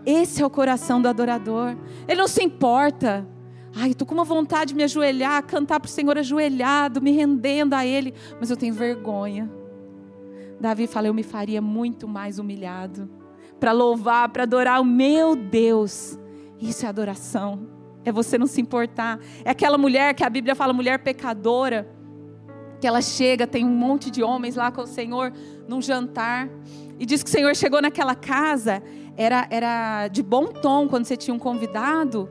[0.04, 1.76] Esse é o coração do adorador.
[2.06, 3.26] Ele não se importa.
[3.74, 7.72] Ai, estou com uma vontade de me ajoelhar, cantar para o Senhor ajoelhado, me rendendo
[7.74, 9.50] a Ele, mas eu tenho vergonha.
[10.60, 13.10] Davi fala: Eu me faria muito mais humilhado
[13.58, 16.18] para louvar, para adorar o meu Deus.
[16.62, 17.66] Isso é adoração.
[18.04, 19.18] É você não se importar.
[19.44, 21.88] É aquela mulher que a Bíblia fala, mulher pecadora,
[22.80, 25.32] que ela chega, tem um monte de homens lá com o Senhor
[25.68, 26.48] num jantar,
[26.98, 28.82] e diz que o Senhor chegou naquela casa
[29.16, 32.28] era, era de bom tom quando você tinha um convidado,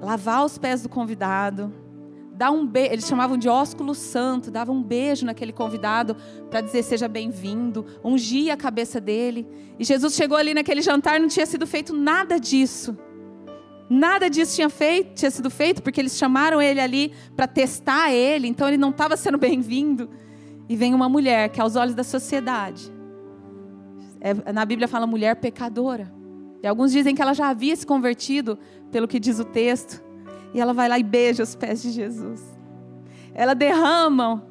[0.00, 1.72] lavar os pés do convidado,
[2.32, 6.16] dar um beijo, eles chamavam de ósculo santo, dava um beijo naquele convidado
[6.48, 9.46] para dizer seja bem-vindo, ungir a cabeça dele.
[9.78, 12.96] E Jesus chegou ali naquele jantar, não tinha sido feito nada disso.
[13.90, 18.46] Nada disso tinha, feito, tinha sido feito, porque eles chamaram ele ali para testar ele,
[18.46, 20.10] então ele não estava sendo bem-vindo.
[20.68, 22.92] E vem uma mulher que, aos olhos da sociedade,
[24.20, 26.12] é, na Bíblia fala mulher pecadora.
[26.62, 28.58] E alguns dizem que ela já havia se convertido,
[28.90, 30.02] pelo que diz o texto.
[30.52, 32.42] E ela vai lá e beija os pés de Jesus.
[33.32, 34.44] Ela derrama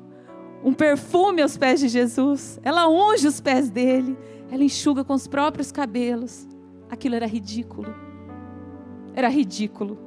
[0.63, 2.59] um perfume aos pés de Jesus.
[2.63, 4.17] Ela unge os pés dele.
[4.49, 6.47] Ela enxuga com os próprios cabelos.
[6.89, 8.07] Aquilo era ridículo.
[9.18, 9.97] Era ridículo.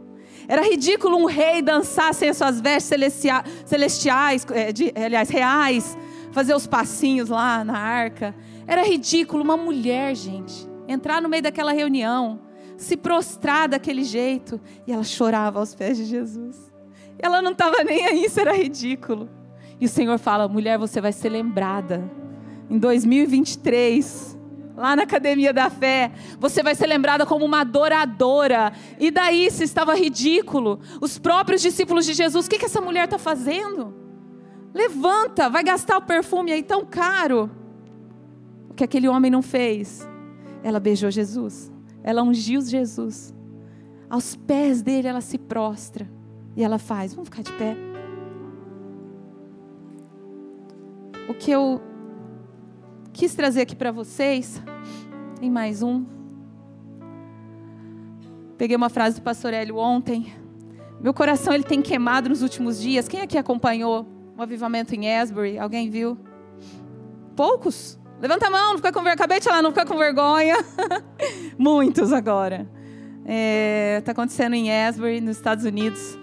[0.47, 2.97] Era ridículo um rei dançar sem as suas vestes
[3.67, 5.99] celestiais, eh, de, aliás, reais,
[6.31, 8.33] fazer os passinhos lá na arca.
[8.69, 12.39] Era ridículo uma mulher, gente, entrar no meio daquela reunião,
[12.77, 16.73] se prostrar daquele jeito, e ela chorava aos pés de Jesus.
[17.19, 19.29] Ela não estava nem aí, isso era ridículo.
[19.81, 22.09] E o Senhor fala: mulher, você vai ser lembrada
[22.71, 24.39] em 2023
[24.81, 28.73] lá na Academia da Fé, você vai ser lembrada como uma adoradora.
[28.99, 33.05] E daí, se estava ridículo, os próprios discípulos de Jesus, o que, que essa mulher
[33.05, 33.95] está fazendo?
[34.73, 37.51] Levanta, vai gastar o perfume aí tão caro.
[38.71, 40.09] O que aquele homem não fez?
[40.63, 41.71] Ela beijou Jesus.
[42.03, 43.35] Ela ungiu Jesus.
[44.09, 46.11] Aos pés dele ela se prostra.
[46.57, 47.13] E ela faz.
[47.13, 47.77] Vamos ficar de pé.
[51.29, 51.81] O que eu
[53.13, 54.63] quis trazer aqui para vocês.
[55.39, 56.05] Tem mais um.
[58.57, 60.33] Peguei uma frase do pastor Hélio ontem.
[61.01, 63.09] Meu coração ele tem queimado nos últimos dias.
[63.09, 64.07] Quem aqui acompanhou
[64.37, 65.59] o avivamento em Asbury?
[65.59, 66.19] Alguém viu?
[67.35, 67.99] Poucos?
[68.21, 69.15] Levanta a mão, não fica com vergonha.
[69.15, 70.57] Acabei de falar, não fica com vergonha.
[71.57, 72.69] Muitos agora.
[73.21, 76.20] Está é, tá acontecendo em Asbury, nos Estados Unidos.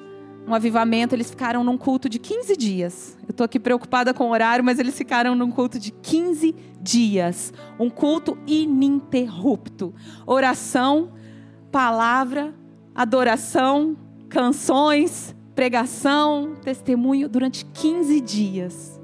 [0.47, 3.17] Um avivamento, eles ficaram num culto de 15 dias.
[3.23, 7.53] Eu estou aqui preocupada com o horário, mas eles ficaram num culto de 15 dias.
[7.77, 9.93] Um culto ininterrupto.
[10.25, 11.11] Oração,
[11.69, 12.55] palavra,
[12.95, 13.97] adoração,
[14.29, 19.01] canções, pregação, testemunho durante 15 dias.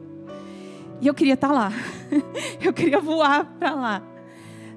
[1.02, 1.72] E eu queria estar tá lá.
[2.64, 4.02] Eu queria voar para lá.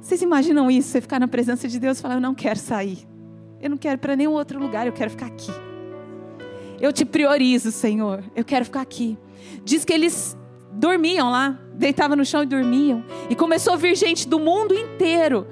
[0.00, 0.88] Vocês imaginam isso?
[0.88, 3.06] Você ficar na presença de Deus e falar: Eu não quero sair.
[3.60, 5.65] Eu não quero para nenhum outro lugar, eu quero ficar aqui.
[6.80, 8.22] Eu te priorizo, Senhor.
[8.34, 9.18] Eu quero ficar aqui.
[9.64, 10.36] Diz que eles
[10.72, 13.04] dormiam lá, deitavam no chão e dormiam.
[13.30, 15.46] E começou a vir gente do mundo inteiro,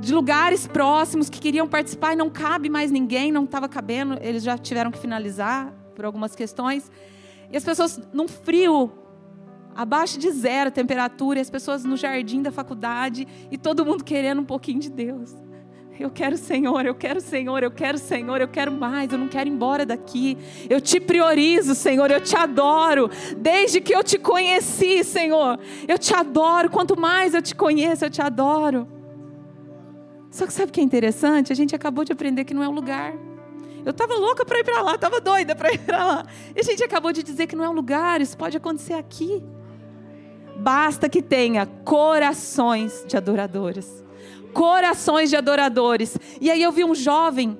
[0.00, 4.42] de lugares próximos que queriam participar e não cabe mais ninguém, não estava cabendo, eles
[4.42, 6.90] já tiveram que finalizar por algumas questões.
[7.50, 8.92] E as pessoas num frio
[9.74, 14.02] abaixo de zero a temperatura, e as pessoas no jardim da faculdade e todo mundo
[14.02, 15.34] querendo um pouquinho de Deus.
[15.98, 19.48] Eu quero Senhor, eu quero Senhor, eu quero Senhor, eu quero mais, eu não quero
[19.48, 20.36] ir embora daqui.
[20.68, 23.10] Eu te priorizo, Senhor, eu te adoro.
[23.38, 26.68] Desde que eu te conheci, Senhor, eu te adoro.
[26.68, 28.86] Quanto mais eu te conheço, eu te adoro.
[30.30, 31.50] Só que sabe o que é interessante?
[31.50, 33.14] A gente acabou de aprender que não é o lugar.
[33.82, 36.26] Eu estava louca para ir para lá, estava doida para ir para lá.
[36.54, 39.42] E a gente acabou de dizer que não é o lugar, isso pode acontecer aqui.
[40.58, 44.05] Basta que tenha corações de adoradores
[44.56, 46.16] corações de adoradores.
[46.40, 47.58] E aí eu vi um jovem,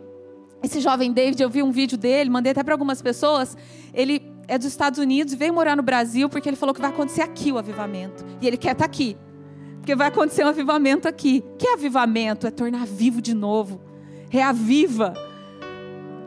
[0.63, 3.55] esse jovem David, eu vi um vídeo dele, mandei até para algumas pessoas.
[3.93, 6.89] Ele é dos Estados Unidos e veio morar no Brasil porque ele falou que vai
[6.89, 8.25] acontecer aqui o avivamento.
[8.41, 9.15] E ele quer estar tá aqui.
[9.77, 11.45] Porque vai acontecer um avivamento aqui.
[11.59, 12.47] Que avivamento?
[12.47, 13.79] É tornar vivo de novo.
[14.31, 15.13] Reaviva.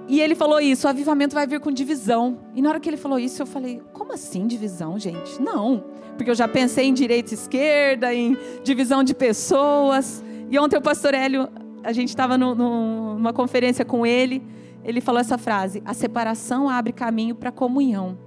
[0.07, 2.41] E ele falou isso, o avivamento vai vir com divisão.
[2.53, 5.41] E na hora que ele falou isso, eu falei, como assim divisão, gente?
[5.41, 5.83] Não.
[6.15, 10.23] Porque eu já pensei em direita e esquerda, em divisão de pessoas.
[10.49, 11.47] E ontem o pastor Hélio,
[11.83, 14.43] a gente estava numa conferência com ele,
[14.83, 18.17] ele falou essa frase: a separação abre caminho para a comunhão.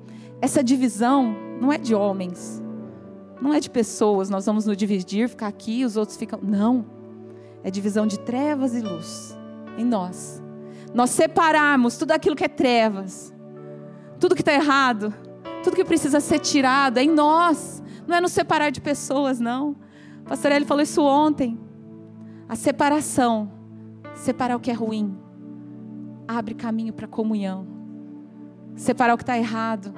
[0.41, 2.63] Essa divisão não é de homens,
[3.41, 6.39] não é de pessoas, nós vamos nos dividir, ficar aqui, os outros ficam.
[6.43, 6.85] Não.
[7.65, 9.37] É divisão de trevas e luz
[9.79, 10.43] em nós.
[10.93, 13.33] Nós separarmos tudo aquilo que é trevas,
[14.19, 15.15] tudo que está errado,
[15.63, 17.83] tudo que precisa ser tirado é em nós.
[18.07, 19.77] Não é nos separar de pessoas, não.
[20.21, 21.59] O pastor Eli falou isso ontem.
[22.53, 23.51] A separação,
[24.15, 25.17] separar o que é ruim,
[26.29, 27.67] abre caminho para comunhão.
[28.77, 29.95] Separar o que está errado.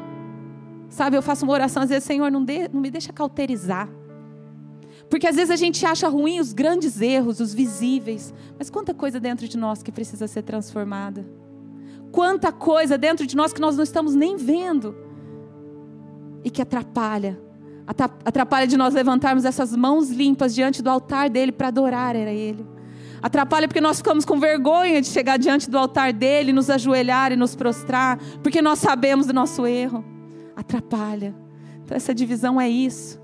[0.88, 3.88] Sabe, eu faço uma oração às vezes, Senhor, não, não me deixa cauterizar.
[5.10, 8.32] Porque às vezes a gente acha ruim os grandes erros, os visíveis.
[8.56, 11.26] Mas quanta coisa dentro de nós que precisa ser transformada.
[12.12, 14.96] Quanta coisa dentro de nós que nós não estamos nem vendo.
[16.44, 17.36] E que atrapalha
[17.86, 22.66] Atrapalha de nós levantarmos essas mãos limpas diante do altar dele para adorar era ele.
[23.22, 27.36] Atrapalha porque nós ficamos com vergonha de chegar diante do altar dele, nos ajoelhar e
[27.36, 30.04] nos prostrar, porque nós sabemos do nosso erro.
[30.56, 31.34] Atrapalha.
[31.82, 33.22] Então essa divisão é isso.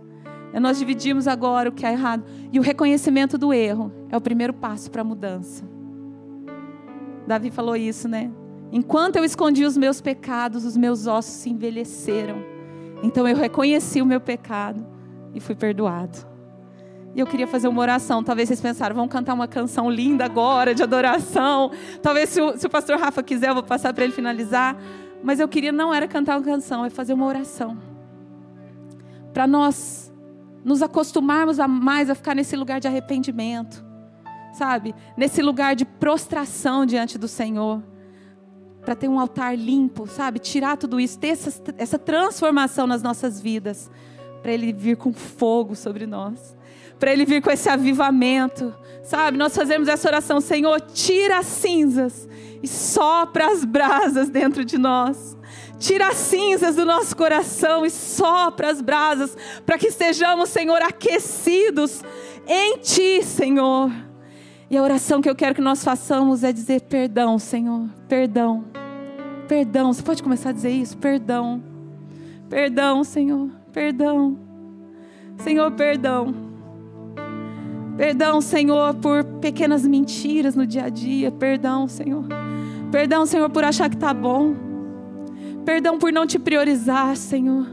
[0.52, 2.24] É nós dividimos agora o que é errado.
[2.52, 5.64] E o reconhecimento do erro é o primeiro passo para a mudança.
[7.26, 8.30] Davi falou isso, né?
[8.72, 12.49] Enquanto eu escondi os meus pecados, os meus ossos se envelheceram.
[13.02, 14.86] Então eu reconheci o meu pecado
[15.34, 16.30] e fui perdoado.
[17.14, 18.22] E eu queria fazer uma oração.
[18.22, 21.70] Talvez vocês pensaram, vamos cantar uma canção linda agora de adoração.
[22.00, 24.76] Talvez se o, se o pastor Rafa quiser, eu vou passar para ele finalizar.
[25.22, 27.76] Mas eu queria não era cantar uma canção, é fazer uma oração.
[29.32, 30.12] Para nós
[30.64, 33.84] nos acostumarmos a mais a ficar nesse lugar de arrependimento.
[34.52, 34.94] Sabe?
[35.16, 37.82] Nesse lugar de prostração diante do Senhor
[38.82, 40.38] para ter um altar limpo, sabe?
[40.38, 43.90] Tirar tudo isso, ter essa, essa transformação nas nossas vidas,
[44.42, 46.56] para Ele vir com fogo sobre nós,
[46.98, 49.36] para Ele vir com esse avivamento, sabe?
[49.36, 52.28] Nós fazemos essa oração, Senhor, tira as cinzas
[52.62, 55.36] e sopra as brasas dentro de nós.
[55.78, 62.02] Tira as cinzas do nosso coração e sopra as brasas, para que estejamos, Senhor, aquecidos
[62.46, 63.90] em Ti, Senhor.
[64.70, 68.64] E a oração que eu quero que nós façamos é dizer: perdão, Senhor, perdão.
[69.48, 70.96] Perdão, você pode começar a dizer isso?
[70.96, 71.60] Perdão.
[72.48, 74.38] Perdão, Senhor, perdão.
[75.38, 76.32] Senhor, perdão.
[77.96, 81.32] Perdão, Senhor, por pequenas mentiras no dia a dia.
[81.32, 82.24] Perdão, Senhor.
[82.92, 84.54] Perdão, Senhor, por achar que está bom.
[85.64, 87.66] Perdão por não te priorizar, Senhor.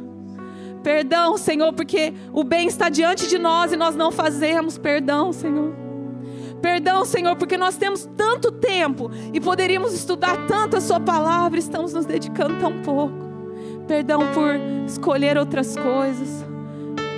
[0.82, 4.78] Perdão, Senhor, porque o bem está diante de nós e nós não fazemos.
[4.80, 5.87] Perdão, Senhor.
[6.62, 11.94] Perdão, Senhor, porque nós temos tanto tempo e poderíamos estudar tanto a Sua palavra, estamos
[11.94, 13.16] nos dedicando tão pouco.
[13.88, 14.56] Perdão por
[14.86, 16.46] escolher outras coisas.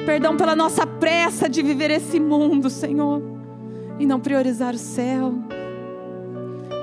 [0.05, 3.21] Perdão pela nossa pressa de viver esse mundo, Senhor,
[3.99, 5.33] e não priorizar o céu.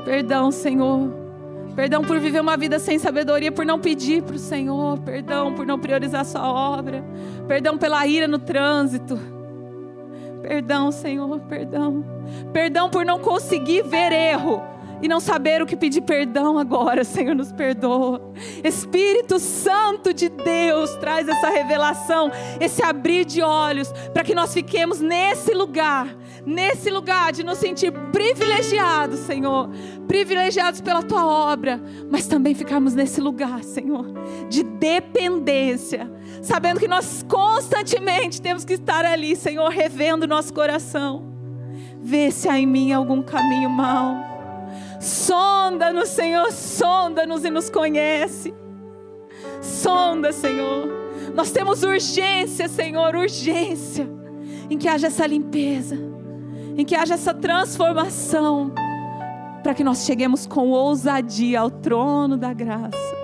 [0.05, 1.13] Perdão, Senhor.
[1.75, 4.99] Perdão por viver uma vida sem sabedoria, por não pedir para o Senhor.
[5.01, 7.05] Perdão por não priorizar Sua obra.
[7.47, 9.19] Perdão pela ira no trânsito.
[10.47, 12.05] Perdão, Senhor, perdão.
[12.53, 14.63] Perdão por não conseguir ver erro
[15.03, 18.33] e não saber o que pedir perdão agora, Senhor, nos perdoa.
[18.65, 22.31] Espírito Santo de Deus, traz essa revelação,
[22.61, 27.93] esse abrir de olhos, para que nós fiquemos nesse lugar, nesse lugar de nos sentir
[28.13, 29.71] privilegiados, Senhor,
[30.09, 31.81] privilegiados pela tua obra,
[32.11, 34.07] mas também ficarmos nesse lugar, Senhor,
[34.49, 36.11] de dependência,
[36.43, 41.35] sabendo que nós constantemente temos que estar ali, Senhor, revendo nosso coração.
[42.01, 44.36] Vê se há em mim algum caminho mau
[45.07, 48.53] Sonda-nos, Senhor, sonda-nos e nos conhece.
[49.63, 50.89] Sonda, Senhor.
[51.33, 54.09] Nós temos urgência, Senhor, urgência
[54.69, 55.97] em que haja essa limpeza,
[56.77, 58.73] em que haja essa transformação,
[59.63, 63.17] para que nós cheguemos com ousadia ao trono da graça.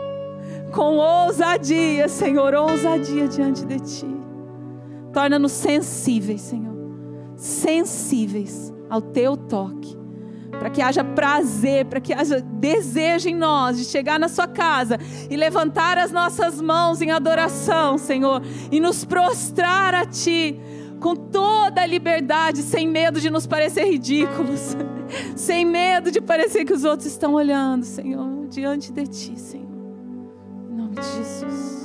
[0.72, 4.06] Com ousadia, Senhor, ousadia diante de Ti.
[5.12, 6.76] Torna-nos sensíveis, Senhor,
[7.34, 10.01] sensíveis ao Teu toque
[10.62, 14.96] para que haja prazer, para que haja desejo em nós de chegar na Sua casa
[15.28, 18.40] e levantar as nossas mãos em adoração, Senhor,
[18.70, 20.56] e nos prostrar a Ti
[21.00, 24.76] com toda a liberdade, sem medo de nos parecer ridículos,
[25.34, 29.66] sem medo de parecer que os outros estão olhando, Senhor, diante de Ti, Senhor.
[30.70, 31.81] Em nome de Jesus.